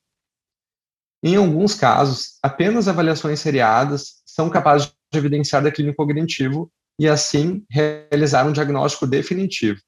Em 1.24 1.38
alguns 1.38 1.74
casos, 1.74 2.38
apenas 2.44 2.88
avaliações 2.90 3.40
seriadas 3.40 4.22
são 4.26 4.50
capazes 4.50 4.92
de 5.12 5.18
evidenciar 5.18 5.64
declínio 5.64 5.96
cognitivo 5.96 6.70
e, 7.00 7.08
assim, 7.08 7.66
realizar 7.70 8.46
um 8.46 8.52
diagnóstico 8.52 9.08
definitivo. 9.08 9.80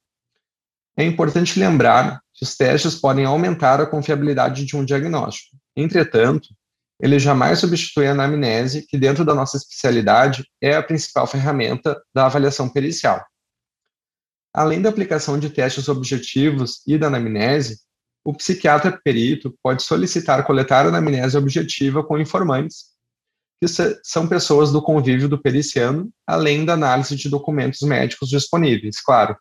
É 0.98 1.04
importante 1.04 1.60
lembrar 1.60 2.22
que 2.34 2.44
os 2.46 2.56
testes 2.56 2.96
podem 2.96 3.26
aumentar 3.26 3.82
a 3.82 3.86
confiabilidade 3.86 4.66
de 4.66 4.76
um 4.76 4.86
diagnóstico. 4.86 5.58
Entretanto, 5.76 6.50
ele 7.00 7.18
jamais 7.18 7.60
substitui 7.60 8.08
a 8.08 8.12
anamnese, 8.12 8.86
que 8.86 8.98
dentro 8.98 9.24
da 9.24 9.34
nossa 9.34 9.58
especialidade 9.58 10.46
é 10.62 10.76
a 10.76 10.84
principal 10.84 11.26
ferramenta 11.26 12.02
da 12.14 12.26
avaliação 12.26 12.68
pericial. 12.68 13.26
Além 14.54 14.82
da 14.82 14.90
aplicação 14.90 15.40
de 15.40 15.50
testes 15.50 15.88
objetivos 15.88 16.82
e 16.86 16.98
da 16.98 17.08
anamnese, 17.08 17.80
o 18.26 18.34
psiquiatra 18.34 19.00
perito 19.04 19.56
pode 19.64 19.82
solicitar 19.84 20.46
coletar 20.46 20.86
anamnese 20.86 21.38
objetiva 21.38 22.04
com 22.04 22.18
informantes, 22.18 22.90
que 23.62 23.68
são 24.04 24.28
pessoas 24.28 24.72
do 24.72 24.82
convívio 24.82 25.30
do 25.30 25.42
periciano, 25.42 26.10
além 26.28 26.66
da 26.66 26.74
análise 26.74 27.16
de 27.16 27.30
documentos 27.30 27.82
médicos 27.82 28.30
disponíveis, 28.30 29.02
claro. 29.02 29.38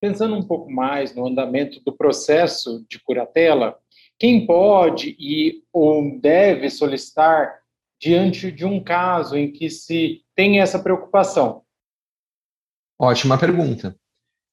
Pensando 0.00 0.34
um 0.34 0.42
pouco 0.42 0.70
mais 0.70 1.14
no 1.14 1.26
andamento 1.26 1.80
do 1.84 1.92
processo 1.92 2.84
de 2.88 2.98
curatela, 3.00 3.78
quem 4.18 4.46
pode 4.46 5.16
e 5.18 5.62
ou 5.72 6.20
deve 6.20 6.70
solicitar 6.70 7.60
diante 8.00 8.50
de 8.50 8.64
um 8.64 8.82
caso 8.82 9.36
em 9.36 9.52
que 9.52 9.70
se 9.70 10.22
tem 10.34 10.60
essa 10.60 10.78
preocupação? 10.78 11.62
Ótima 13.00 13.38
pergunta. 13.38 13.96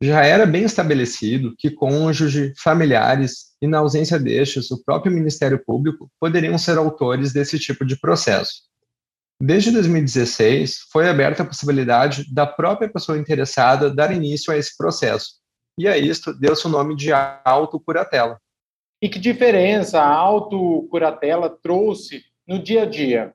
Já 0.02 0.24
era 0.24 0.46
bem 0.46 0.64
estabelecido 0.64 1.54
que 1.58 1.70
cônjuge, 1.70 2.54
familiares 2.58 3.54
e, 3.62 3.68
na 3.68 3.80
ausência 3.80 4.18
destes, 4.18 4.72
o 4.72 4.82
próprio 4.84 5.12
Ministério 5.12 5.62
Público 5.66 6.10
poderiam 6.20 6.58
ser 6.58 6.78
autores 6.78 7.34
desse 7.34 7.60
tipo 7.60 7.86
de 7.86 8.00
processo. 8.00 8.70
Desde 9.42 9.72
2016, 9.72 10.88
foi 10.92 11.10
aberta 11.10 11.44
a 11.44 11.46
possibilidade 11.46 12.34
da 12.34 12.48
própria 12.48 12.90
pessoa 12.90 13.18
interessada 13.18 13.94
dar 13.94 14.14
início 14.14 14.54
a 14.54 14.58
esse 14.58 14.78
processo, 14.78 15.36
e 15.78 15.88
a 15.88 15.98
isto 15.98 16.34
deu-se 16.34 16.66
o 16.66 16.70
nome 16.70 16.96
de 16.96 17.12
autocuratela. 17.44 18.40
E 19.02 19.08
que 19.08 19.18
diferença 19.18 20.02
a 20.02 20.14
autocuratela 20.14 21.50
trouxe 21.50 22.24
no 22.48 22.62
dia 22.62 22.84
a 22.84 22.86
dia? 22.86 23.34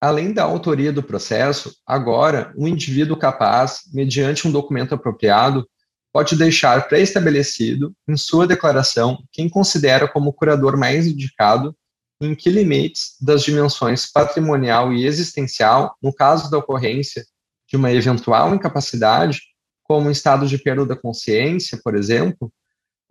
Além 0.00 0.32
da 0.32 0.42
autoria 0.42 0.92
do 0.92 1.02
processo, 1.02 1.74
agora, 1.86 2.52
um 2.58 2.66
indivíduo 2.68 3.16
capaz, 3.16 3.82
mediante 3.92 4.46
um 4.46 4.52
documento 4.52 4.94
apropriado, 4.94 5.66
pode 6.12 6.36
deixar 6.36 6.88
pré-estabelecido 6.88 7.94
em 8.06 8.16
sua 8.16 8.46
declaração 8.46 9.22
quem 9.32 9.48
considera 9.48 10.06
como 10.06 10.30
o 10.30 10.32
curador 10.32 10.76
mais 10.76 11.06
indicado 11.06 11.74
em 12.20 12.34
que 12.34 12.50
limites 12.50 13.16
das 13.20 13.42
dimensões 13.42 14.10
patrimonial 14.10 14.92
e 14.92 15.06
existencial, 15.06 15.96
no 16.02 16.12
caso 16.12 16.50
da 16.50 16.58
ocorrência 16.58 17.24
de 17.68 17.76
uma 17.76 17.90
eventual 17.90 18.54
incapacidade, 18.54 19.40
como 19.82 20.10
estado 20.10 20.46
de 20.46 20.58
perda 20.58 20.84
da 20.84 20.96
consciência, 20.96 21.80
por 21.82 21.94
exemplo, 21.94 22.52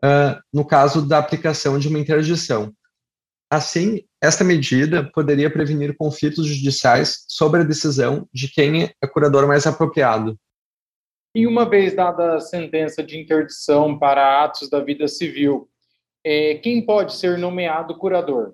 uh, 0.04 0.42
no 0.54 0.66
caso 0.66 1.08
da 1.08 1.18
aplicação 1.18 1.80
de 1.80 1.88
uma 1.88 2.00
interdição. 2.00 2.74
Assim, 3.50 4.04
esta 4.22 4.44
medida 4.44 5.04
poderia 5.12 5.52
prevenir 5.52 5.96
conflitos 5.98 6.48
judiciais 6.48 7.26
sobre 7.28 7.62
a 7.62 7.66
decisão 7.66 8.28
de 8.34 8.48
quem 8.48 8.84
é 8.86 8.92
o 9.04 9.08
curador 9.10 9.46
mais 9.48 9.68
apropriado. 9.68 10.38
E 11.36 11.48
uma 11.48 11.70
vez 11.70 11.96
dada 11.96 12.36
a 12.36 12.40
sentença 12.40 13.04
de 13.04 13.20
interdição 13.20 13.98
para 13.98 14.44
atos 14.44 14.70
da 14.70 14.80
vida 14.82 15.08
civil, 15.08 15.70
é, 16.24 16.56
quem 16.56 16.86
pode 16.86 17.16
ser 17.16 17.38
nomeado 17.38 17.98
curador? 17.98 18.54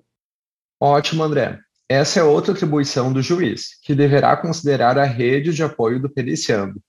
Ótimo, 0.80 1.22
André. 1.22 1.58
Essa 1.88 2.20
é 2.20 2.22
outra 2.22 2.52
atribuição 2.52 3.12
do 3.12 3.22
juiz, 3.22 3.80
que 3.82 3.94
deverá 3.94 4.36
considerar 4.36 4.98
a 4.98 5.04
rede 5.04 5.52
de 5.52 5.62
apoio 5.62 6.00
do 6.00 6.08
periciando. 6.08 6.80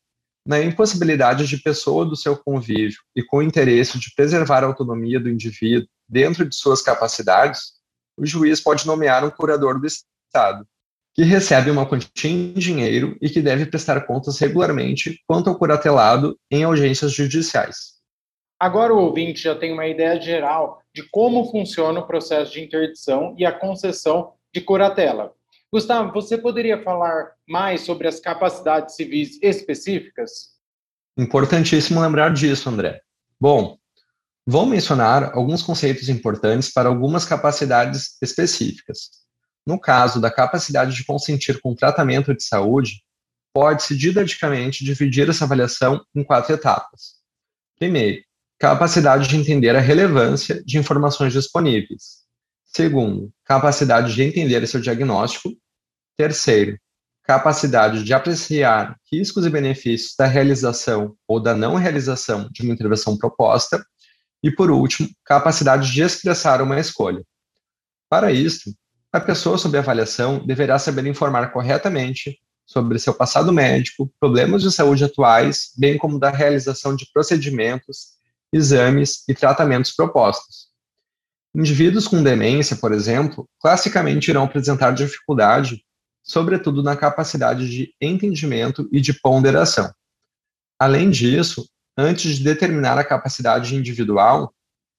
Na 0.45 0.61
impossibilidade 0.61 1.47
de 1.47 1.57
pessoa 1.57 2.05
do 2.05 2.15
seu 2.15 2.37
convívio 2.37 2.99
e 3.15 3.23
com 3.23 3.37
o 3.37 3.43
interesse 3.43 3.99
de 3.99 4.13
preservar 4.15 4.63
a 4.63 4.67
autonomia 4.67 5.19
do 5.19 5.29
indivíduo 5.29 5.87
dentro 6.07 6.47
de 6.47 6.55
suas 6.55 6.81
capacidades, 6.81 7.73
o 8.17 8.25
juiz 8.25 8.59
pode 8.61 8.87
nomear 8.87 9.23
um 9.25 9.29
curador 9.29 9.79
do 9.79 9.87
Estado, 9.87 10.65
que 11.13 11.23
recebe 11.23 11.69
uma 11.69 11.85
quantia 11.85 12.29
em 12.29 12.53
dinheiro 12.53 13.17
e 13.21 13.29
que 13.29 13.41
deve 13.41 13.65
prestar 13.65 14.01
contas 14.01 14.39
regularmente 14.39 15.21
quanto 15.27 15.49
ao 15.49 15.57
curatelado 15.57 16.37
em 16.49 16.63
audiências 16.63 17.13
judiciais. 17.13 17.99
Agora 18.59 18.93
o 18.93 18.99
ouvinte 18.99 19.41
já 19.41 19.55
tem 19.55 19.71
uma 19.71 19.87
ideia 19.87 20.19
geral 20.19 20.81
de 20.93 21.03
como 21.03 21.49
funciona 21.49 21.99
o 22.01 22.07
processo 22.07 22.51
de 22.51 22.61
interdição 22.61 23.33
e 23.37 23.45
a 23.45 23.51
concessão 23.51 24.33
de 24.53 24.59
curatela. 24.61 25.33
Gustavo, 25.71 26.11
você 26.11 26.37
poderia 26.37 26.81
falar 26.81 27.31
mais 27.47 27.81
sobre 27.81 28.07
as 28.07 28.19
capacidades 28.19 28.95
civis 28.95 29.37
específicas? 29.41 30.49
Importantíssimo 31.15 32.01
lembrar 32.01 32.33
disso, 32.33 32.69
André. 32.69 33.01
Bom, 33.39 33.77
vou 34.47 34.65
mencionar 34.65 35.31
alguns 35.35 35.61
conceitos 35.61 36.09
importantes 36.09 36.71
para 36.73 36.89
algumas 36.89 37.23
capacidades 37.23 38.17
específicas. 38.19 39.11
No 39.65 39.79
caso 39.79 40.19
da 40.19 40.31
capacidade 40.31 40.95
de 40.95 41.05
consentir 41.05 41.61
com 41.61 41.75
tratamento 41.75 42.33
de 42.33 42.43
saúde, 42.43 43.03
pode-se 43.53 43.95
didaticamente 43.95 44.83
dividir 44.83 45.29
essa 45.29 45.45
avaliação 45.45 46.03
em 46.15 46.23
quatro 46.23 46.53
etapas. 46.53 47.19
Primeiro, 47.77 48.23
capacidade 48.57 49.27
de 49.27 49.35
entender 49.35 49.75
a 49.75 49.79
relevância 49.79 50.63
de 50.63 50.79
informações 50.79 51.33
disponíveis. 51.33 52.28
Segundo, 52.71 53.31
capacidade 53.43 54.13
de 54.13 54.21
entender 54.21 54.65
seu 54.67 54.79
diagnóstico. 54.79 55.49
Terceiro, 56.15 56.77
capacidade 57.23 58.03
de 58.03 58.13
apreciar 58.13 58.95
riscos 59.11 59.45
e 59.45 59.49
benefícios 59.49 60.13
da 60.17 60.27
realização 60.27 61.15
ou 61.27 61.39
da 61.39 61.55
não 61.55 61.75
realização 61.75 62.47
de 62.51 62.61
uma 62.61 62.73
intervenção 62.73 63.17
proposta. 63.17 63.83
E, 64.43 64.51
por 64.51 64.69
último, 64.69 65.09
capacidade 65.25 65.91
de 65.91 66.01
expressar 66.01 66.61
uma 66.61 66.79
escolha. 66.79 67.23
Para 68.07 68.31
isso, 68.31 68.73
a 69.11 69.19
pessoa 69.19 69.57
sob 69.57 69.75
avaliação 69.77 70.45
deverá 70.45 70.77
saber 70.77 71.05
informar 71.07 71.51
corretamente 71.51 72.39
sobre 72.65 72.99
seu 72.99 73.15
passado 73.15 73.51
médico, 73.51 74.11
problemas 74.19 74.61
de 74.61 74.71
saúde 74.71 75.03
atuais, 75.03 75.71
bem 75.75 75.97
como 75.97 76.19
da 76.19 76.29
realização 76.29 76.95
de 76.95 77.09
procedimentos 77.11 78.19
exames 78.53 79.23
e 79.27 79.33
tratamentos 79.33 79.91
propostos. 79.91 80.68
Indivíduos 81.55 82.07
com 82.07 82.21
demência, 82.21 82.75
por 82.75 82.91
exemplo, 82.91 83.47
classicamente 83.59 84.29
irão 84.29 84.43
apresentar 84.43 84.91
dificuldade, 84.91 85.83
sobretudo 86.23 86.83
na 86.83 86.95
capacidade 86.95 87.69
de 87.69 87.93
entendimento 87.99 88.87
e 88.91 89.01
de 89.01 89.13
ponderação. 89.13 89.91
Além 90.77 91.09
disso, 91.09 91.67
antes 91.97 92.37
de 92.37 92.43
determinar 92.43 92.97
a 92.97 93.03
capacidade 93.03 93.75
individual, 93.75 94.53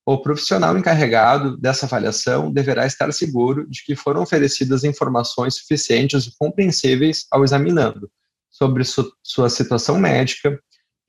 o 0.05 0.19
profissional 0.19 0.77
encarregado 0.77 1.57
dessa 1.57 1.87
avaliação 1.87 2.53
deverá 2.53 2.85
estar 2.85 3.13
seguro 3.13 3.69
de 3.69 3.85
que 3.85 3.95
foram 3.95 4.23
oferecidas 4.23 4.83
informações 4.83 5.55
suficientes 5.55 6.27
e 6.27 6.33
compreensíveis 6.37 7.27
ao 7.31 7.45
examinando 7.45 8.11
sobre 8.51 8.83
su 8.83 9.13
sua 9.23 9.49
situação 9.49 9.99
médica, 9.99 10.61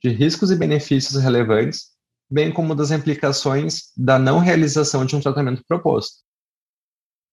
de 0.02 0.10
riscos 0.10 0.50
e 0.50 0.56
benefícios 0.56 1.20
relevantes 1.20 1.91
bem 2.32 2.50
como 2.50 2.74
das 2.74 2.90
implicações 2.90 3.90
da 3.94 4.18
não 4.18 4.38
realização 4.38 5.04
de 5.04 5.14
um 5.14 5.20
tratamento 5.20 5.62
proposto. 5.68 6.22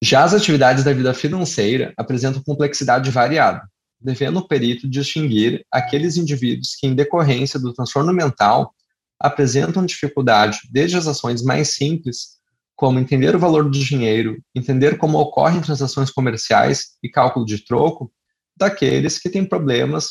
Já 0.03 0.25
as 0.25 0.33
atividades 0.33 0.83
da 0.83 0.91
vida 0.91 1.13
financeira 1.13 1.93
apresentam 1.95 2.43
complexidade 2.43 3.09
variada, 3.09 3.61
devendo 3.99 4.39
o 4.39 4.47
perito 4.47 4.89
distinguir 4.89 5.65
aqueles 5.71 6.17
indivíduos 6.17 6.75
que, 6.75 6.85
em 6.85 6.93
decorrência 6.93 7.57
do 7.57 7.73
transtorno 7.73 8.11
mental, 8.11 8.73
apresentam 9.17 9.85
dificuldade 9.85 10.59
desde 10.69 10.97
as 10.97 11.07
ações 11.07 11.41
mais 11.41 11.75
simples, 11.75 12.37
como 12.75 12.99
entender 12.99 13.33
o 13.33 13.39
valor 13.39 13.63
do 13.63 13.71
dinheiro, 13.71 14.37
entender 14.53 14.97
como 14.97 15.17
ocorrem 15.17 15.61
transações 15.61 16.11
comerciais 16.11 16.97
e 17.01 17.09
cálculo 17.09 17.45
de 17.45 17.63
troco, 17.63 18.11
daqueles 18.55 19.17
que 19.17 19.29
têm 19.29 19.45
problemas 19.45 20.07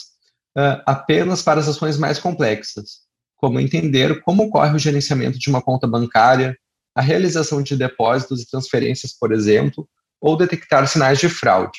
uh, 0.56 0.80
apenas 0.86 1.42
para 1.42 1.60
as 1.60 1.68
ações 1.68 1.98
mais 1.98 2.18
complexas, 2.18 3.07
como 3.38 3.58
entender 3.58 4.20
como 4.22 4.44
ocorre 4.44 4.74
o 4.74 4.78
gerenciamento 4.78 5.38
de 5.38 5.48
uma 5.48 5.62
conta 5.62 5.86
bancária, 5.86 6.58
a 6.94 7.00
realização 7.00 7.62
de 7.62 7.76
depósitos 7.76 8.42
e 8.42 8.50
transferências, 8.50 9.16
por 9.18 9.32
exemplo, 9.32 9.88
ou 10.20 10.36
detectar 10.36 10.86
sinais 10.86 11.18
de 11.18 11.28
fraude. 11.28 11.78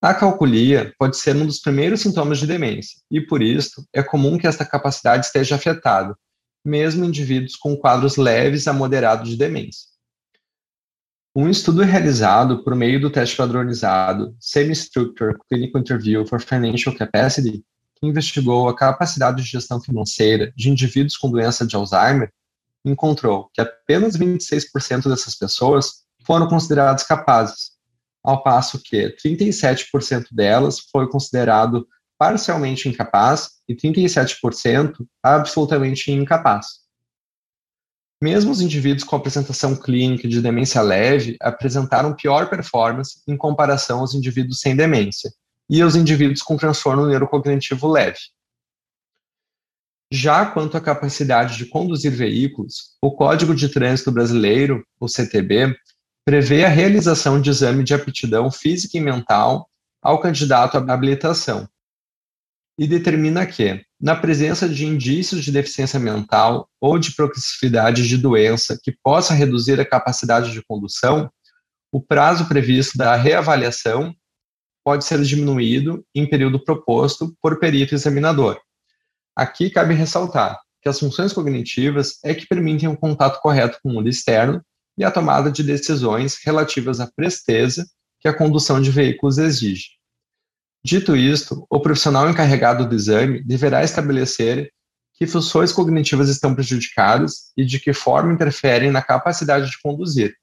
A 0.00 0.12
calculia 0.12 0.92
pode 0.98 1.16
ser 1.16 1.34
um 1.34 1.46
dos 1.46 1.60
primeiros 1.60 2.02
sintomas 2.02 2.38
de 2.38 2.46
demência, 2.46 3.00
e 3.10 3.20
por 3.20 3.42
isso 3.42 3.86
é 3.92 4.02
comum 4.02 4.36
que 4.36 4.46
esta 4.46 4.64
capacidade 4.64 5.26
esteja 5.26 5.54
afetada, 5.54 6.14
mesmo 6.64 7.04
em 7.04 7.08
indivíduos 7.08 7.56
com 7.56 7.76
quadros 7.76 8.16
leves 8.16 8.68
a 8.68 8.72
moderados 8.72 9.30
de 9.30 9.36
demência. 9.36 9.90
Um 11.34 11.48
estudo 11.48 11.80
realizado 11.80 12.62
por 12.62 12.74
meio 12.74 13.00
do 13.00 13.10
teste 13.10 13.36
padronizado 13.36 14.36
Semi-Structure 14.38 15.38
Clinical 15.48 15.80
Interview 15.80 16.26
for 16.26 16.42
Financial 16.42 16.94
Capacity 16.94 17.64
investigou 18.02 18.68
a 18.68 18.76
capacidade 18.76 19.42
de 19.42 19.48
gestão 19.48 19.80
financeira 19.80 20.52
de 20.56 20.68
indivíduos 20.70 21.16
com 21.16 21.30
doença 21.30 21.66
de 21.66 21.76
Alzheimer, 21.76 22.32
encontrou 22.84 23.48
que 23.54 23.60
apenas 23.60 24.16
26% 24.16 25.08
dessas 25.08 25.36
pessoas 25.36 26.02
foram 26.24 26.48
consideradas 26.48 27.04
capazes, 27.04 27.72
ao 28.22 28.42
passo 28.42 28.80
que 28.82 29.14
37% 29.24 30.26
delas 30.32 30.80
foi 30.90 31.08
considerado 31.08 31.86
parcialmente 32.18 32.88
incapaz 32.88 33.50
e 33.68 33.74
37% 33.74 34.94
absolutamente 35.22 36.10
incapaz. 36.12 36.82
Mesmo 38.22 38.52
os 38.52 38.60
indivíduos 38.60 39.02
com 39.02 39.16
apresentação 39.16 39.74
clínica 39.74 40.28
de 40.28 40.40
demência 40.40 40.80
leve 40.80 41.36
apresentaram 41.40 42.14
pior 42.14 42.48
performance 42.48 43.20
em 43.26 43.36
comparação 43.36 43.98
aos 43.98 44.14
indivíduos 44.14 44.60
sem 44.60 44.76
demência, 44.76 45.32
e 45.72 45.82
os 45.82 45.96
indivíduos 45.96 46.42
com 46.42 46.54
transtorno 46.54 47.06
neurocognitivo 47.06 47.88
leve. 47.90 48.18
Já 50.12 50.44
quanto 50.44 50.76
à 50.76 50.80
capacidade 50.82 51.56
de 51.56 51.64
conduzir 51.64 52.12
veículos, 52.12 52.94
o 53.00 53.10
Código 53.10 53.54
de 53.54 53.70
Trânsito 53.70 54.12
Brasileiro, 54.12 54.86
o 55.00 55.08
CTB, 55.08 55.74
prevê 56.26 56.66
a 56.66 56.68
realização 56.68 57.40
de 57.40 57.48
exame 57.48 57.82
de 57.82 57.94
aptidão 57.94 58.50
física 58.50 58.98
e 58.98 59.00
mental 59.00 59.66
ao 60.02 60.20
candidato 60.20 60.76
à 60.76 60.92
habilitação 60.92 61.66
e 62.78 62.86
determina 62.86 63.46
que, 63.46 63.82
na 63.98 64.14
presença 64.14 64.68
de 64.68 64.84
indícios 64.84 65.42
de 65.42 65.50
deficiência 65.50 65.98
mental 65.98 66.68
ou 66.78 66.98
de 66.98 67.14
progressividade 67.14 68.06
de 68.06 68.18
doença 68.18 68.78
que 68.82 68.94
possa 69.02 69.32
reduzir 69.32 69.80
a 69.80 69.88
capacidade 69.88 70.52
de 70.52 70.62
condução, 70.62 71.32
o 71.90 71.98
prazo 71.98 72.46
previsto 72.46 72.98
da 72.98 73.16
reavaliação 73.16 74.14
pode 74.84 75.04
ser 75.04 75.22
diminuído 75.22 76.04
em 76.14 76.28
período 76.28 76.62
proposto 76.62 77.36
por 77.40 77.58
perito 77.58 77.94
examinador. 77.94 78.60
Aqui 79.34 79.70
cabe 79.70 79.94
ressaltar 79.94 80.58
que 80.80 80.88
as 80.88 80.98
funções 80.98 81.32
cognitivas 81.32 82.18
é 82.24 82.34
que 82.34 82.46
permitem 82.46 82.88
o 82.88 82.96
contato 82.96 83.40
correto 83.40 83.78
com 83.82 83.88
o 83.88 83.92
mundo 83.92 84.08
externo 84.08 84.62
e 84.98 85.04
a 85.04 85.10
tomada 85.10 85.50
de 85.50 85.62
decisões 85.62 86.38
relativas 86.44 87.00
à 87.00 87.06
presteza 87.06 87.86
que 88.20 88.28
a 88.28 88.36
condução 88.36 88.80
de 88.80 88.90
veículos 88.90 89.38
exige. 89.38 89.90
Dito 90.84 91.16
isto, 91.16 91.64
o 91.70 91.80
profissional 91.80 92.28
encarregado 92.28 92.88
do 92.88 92.94
exame 92.94 93.42
deverá 93.42 93.84
estabelecer 93.84 94.72
que 95.14 95.26
funções 95.26 95.72
cognitivas 95.72 96.28
estão 96.28 96.54
prejudicadas 96.54 97.52
e 97.56 97.64
de 97.64 97.78
que 97.78 97.92
forma 97.92 98.32
interferem 98.32 98.90
na 98.90 99.00
capacidade 99.00 99.70
de 99.70 99.80
conduzir. 99.80 100.34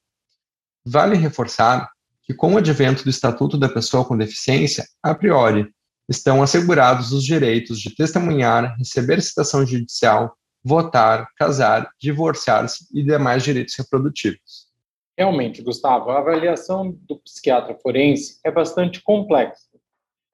Vale 0.85 1.17
reforçar 1.17 1.89
que, 2.29 2.33
com 2.35 2.53
o 2.53 2.57
advento 2.59 3.03
do 3.03 3.09
Estatuto 3.09 3.57
da 3.57 3.67
Pessoa 3.67 4.05
com 4.05 4.15
Deficiência, 4.15 4.85
a 5.01 5.15
priori, 5.15 5.67
estão 6.07 6.43
assegurados 6.43 7.11
os 7.11 7.23
direitos 7.23 7.81
de 7.81 7.95
testemunhar, 7.95 8.75
receber 8.77 9.19
citação 9.19 9.65
judicial, 9.65 10.37
votar, 10.63 11.27
casar, 11.35 11.89
divorciar-se 11.99 12.85
e 12.93 13.01
demais 13.01 13.41
direitos 13.41 13.75
reprodutivos. 13.75 14.69
Realmente, 15.17 15.63
Gustavo, 15.63 16.11
a 16.11 16.19
avaliação 16.19 16.95
do 17.07 17.17
psiquiatra 17.17 17.75
forense 17.81 18.39
é 18.45 18.51
bastante 18.51 19.01
complexa, 19.01 19.65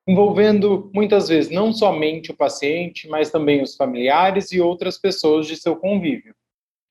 envolvendo 0.05 0.91
muitas 0.93 1.29
vezes 1.29 1.49
não 1.49 1.71
somente 1.71 2.29
o 2.29 2.36
paciente, 2.36 3.08
mas 3.08 3.31
também 3.31 3.63
os 3.63 3.73
familiares 3.73 4.51
e 4.51 4.60
outras 4.60 4.97
pessoas 4.97 5.47
de 5.47 5.55
seu 5.55 5.77
convívio. 5.77 6.36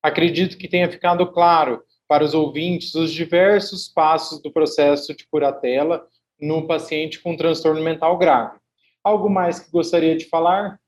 Acredito 0.03 0.57
que 0.57 0.67
tenha 0.67 0.91
ficado 0.91 1.31
claro 1.31 1.83
para 2.15 2.25
os 2.25 2.33
ouvintes 2.33 2.95
os 2.95 3.13
diversos 3.13 3.89
passos 3.89 4.41
do 4.41 4.49
processo 4.49 5.13
de 5.17 5.27
curatela 5.27 6.07
no 6.41 6.65
paciente 6.65 7.19
com 7.19 7.37
transtorno 7.37 7.83
mental 7.83 8.17
grave. 8.17 8.57
Algo 9.03 9.29
mais 9.29 9.59
que 9.59 9.69
gostaria 9.69 10.17
de 10.17 10.29
falar? 10.29 10.79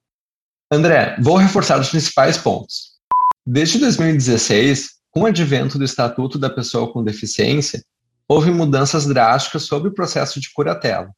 André, 0.70 1.16
vou 1.20 1.34
reforçar 1.34 1.80
os 1.80 1.88
principais 1.88 2.38
pontos. 2.38 2.92
Desde 3.44 3.80
2016, 3.80 5.00
com 5.10 5.22
o 5.22 5.26
advento 5.26 5.78
do 5.78 5.84
Estatuto 5.84 6.38
da 6.38 6.48
Pessoa 6.48 6.92
com 6.92 7.02
Deficiência, 7.02 7.82
houve 8.28 8.52
mudanças 8.52 9.04
drásticas 9.04 9.64
sobre 9.64 9.88
o 9.88 9.94
processo 9.94 10.38
de 10.38 10.52
curatela. 10.52 11.10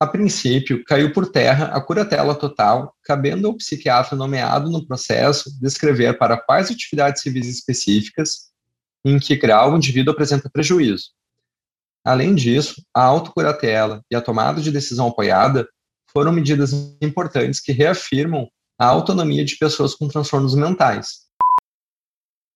A 0.00 0.08
princípio, 0.08 0.82
caiu 0.82 1.12
por 1.12 1.30
terra 1.30 1.66
a 1.66 1.80
curatela 1.80 2.34
total, 2.34 2.96
cabendo 3.04 3.46
ao 3.46 3.54
psiquiatra 3.54 4.16
nomeado 4.16 4.68
no 4.68 4.84
processo 4.84 5.56
descrever 5.60 6.18
para 6.18 6.36
quais 6.36 6.68
atividades 6.68 7.22
civis 7.22 7.48
específicas 7.48 8.52
em 9.04 9.18
que 9.18 9.36
grau 9.36 9.72
o 9.72 9.76
indivíduo 9.76 10.12
apresenta 10.12 10.50
prejuízo. 10.50 11.10
Além 12.04 12.34
disso, 12.34 12.82
a 12.94 13.02
autocuratela 13.02 14.02
e 14.10 14.16
a 14.16 14.20
tomada 14.20 14.60
de 14.60 14.70
decisão 14.70 15.08
apoiada 15.08 15.68
foram 16.12 16.32
medidas 16.32 16.72
importantes 17.00 17.60
que 17.60 17.72
reafirmam 17.72 18.48
a 18.78 18.86
autonomia 18.86 19.44
de 19.44 19.56
pessoas 19.56 19.94
com 19.94 20.08
transtornos 20.08 20.54
mentais. 20.54 21.24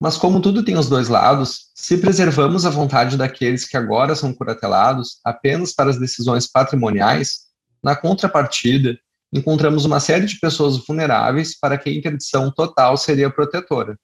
Mas, 0.00 0.16
como 0.16 0.40
tudo 0.40 0.64
tem 0.64 0.76
os 0.76 0.88
dois 0.88 1.08
lados, 1.08 1.70
se 1.74 1.98
preservamos 1.98 2.64
a 2.64 2.70
vontade 2.70 3.16
daqueles 3.16 3.66
que 3.66 3.76
agora 3.76 4.14
são 4.14 4.32
curatelados 4.32 5.18
apenas 5.24 5.72
para 5.72 5.90
as 5.90 5.98
decisões 5.98 6.46
patrimoniais, 6.46 7.48
na 7.82 7.96
contrapartida, 7.96 8.96
encontramos 9.32 9.84
uma 9.84 9.98
série 9.98 10.26
de 10.26 10.38
pessoas 10.38 10.76
vulneráveis 10.86 11.58
para 11.58 11.76
quem 11.76 11.94
a 11.94 11.98
interdição 11.98 12.50
total 12.52 12.96
seria 12.96 13.30
protetora. 13.30 13.98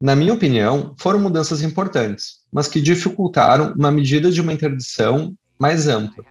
Na 0.00 0.14
minha 0.14 0.32
opinião, 0.32 0.94
foram 0.96 1.18
mudanças 1.18 1.62
importantes, 1.62 2.36
mas 2.52 2.68
que 2.68 2.80
dificultaram 2.80 3.74
uma 3.76 3.90
medida 3.90 4.30
de 4.30 4.40
uma 4.40 4.52
interdição 4.52 5.34
mais 5.58 5.88
ampla, 5.88 6.24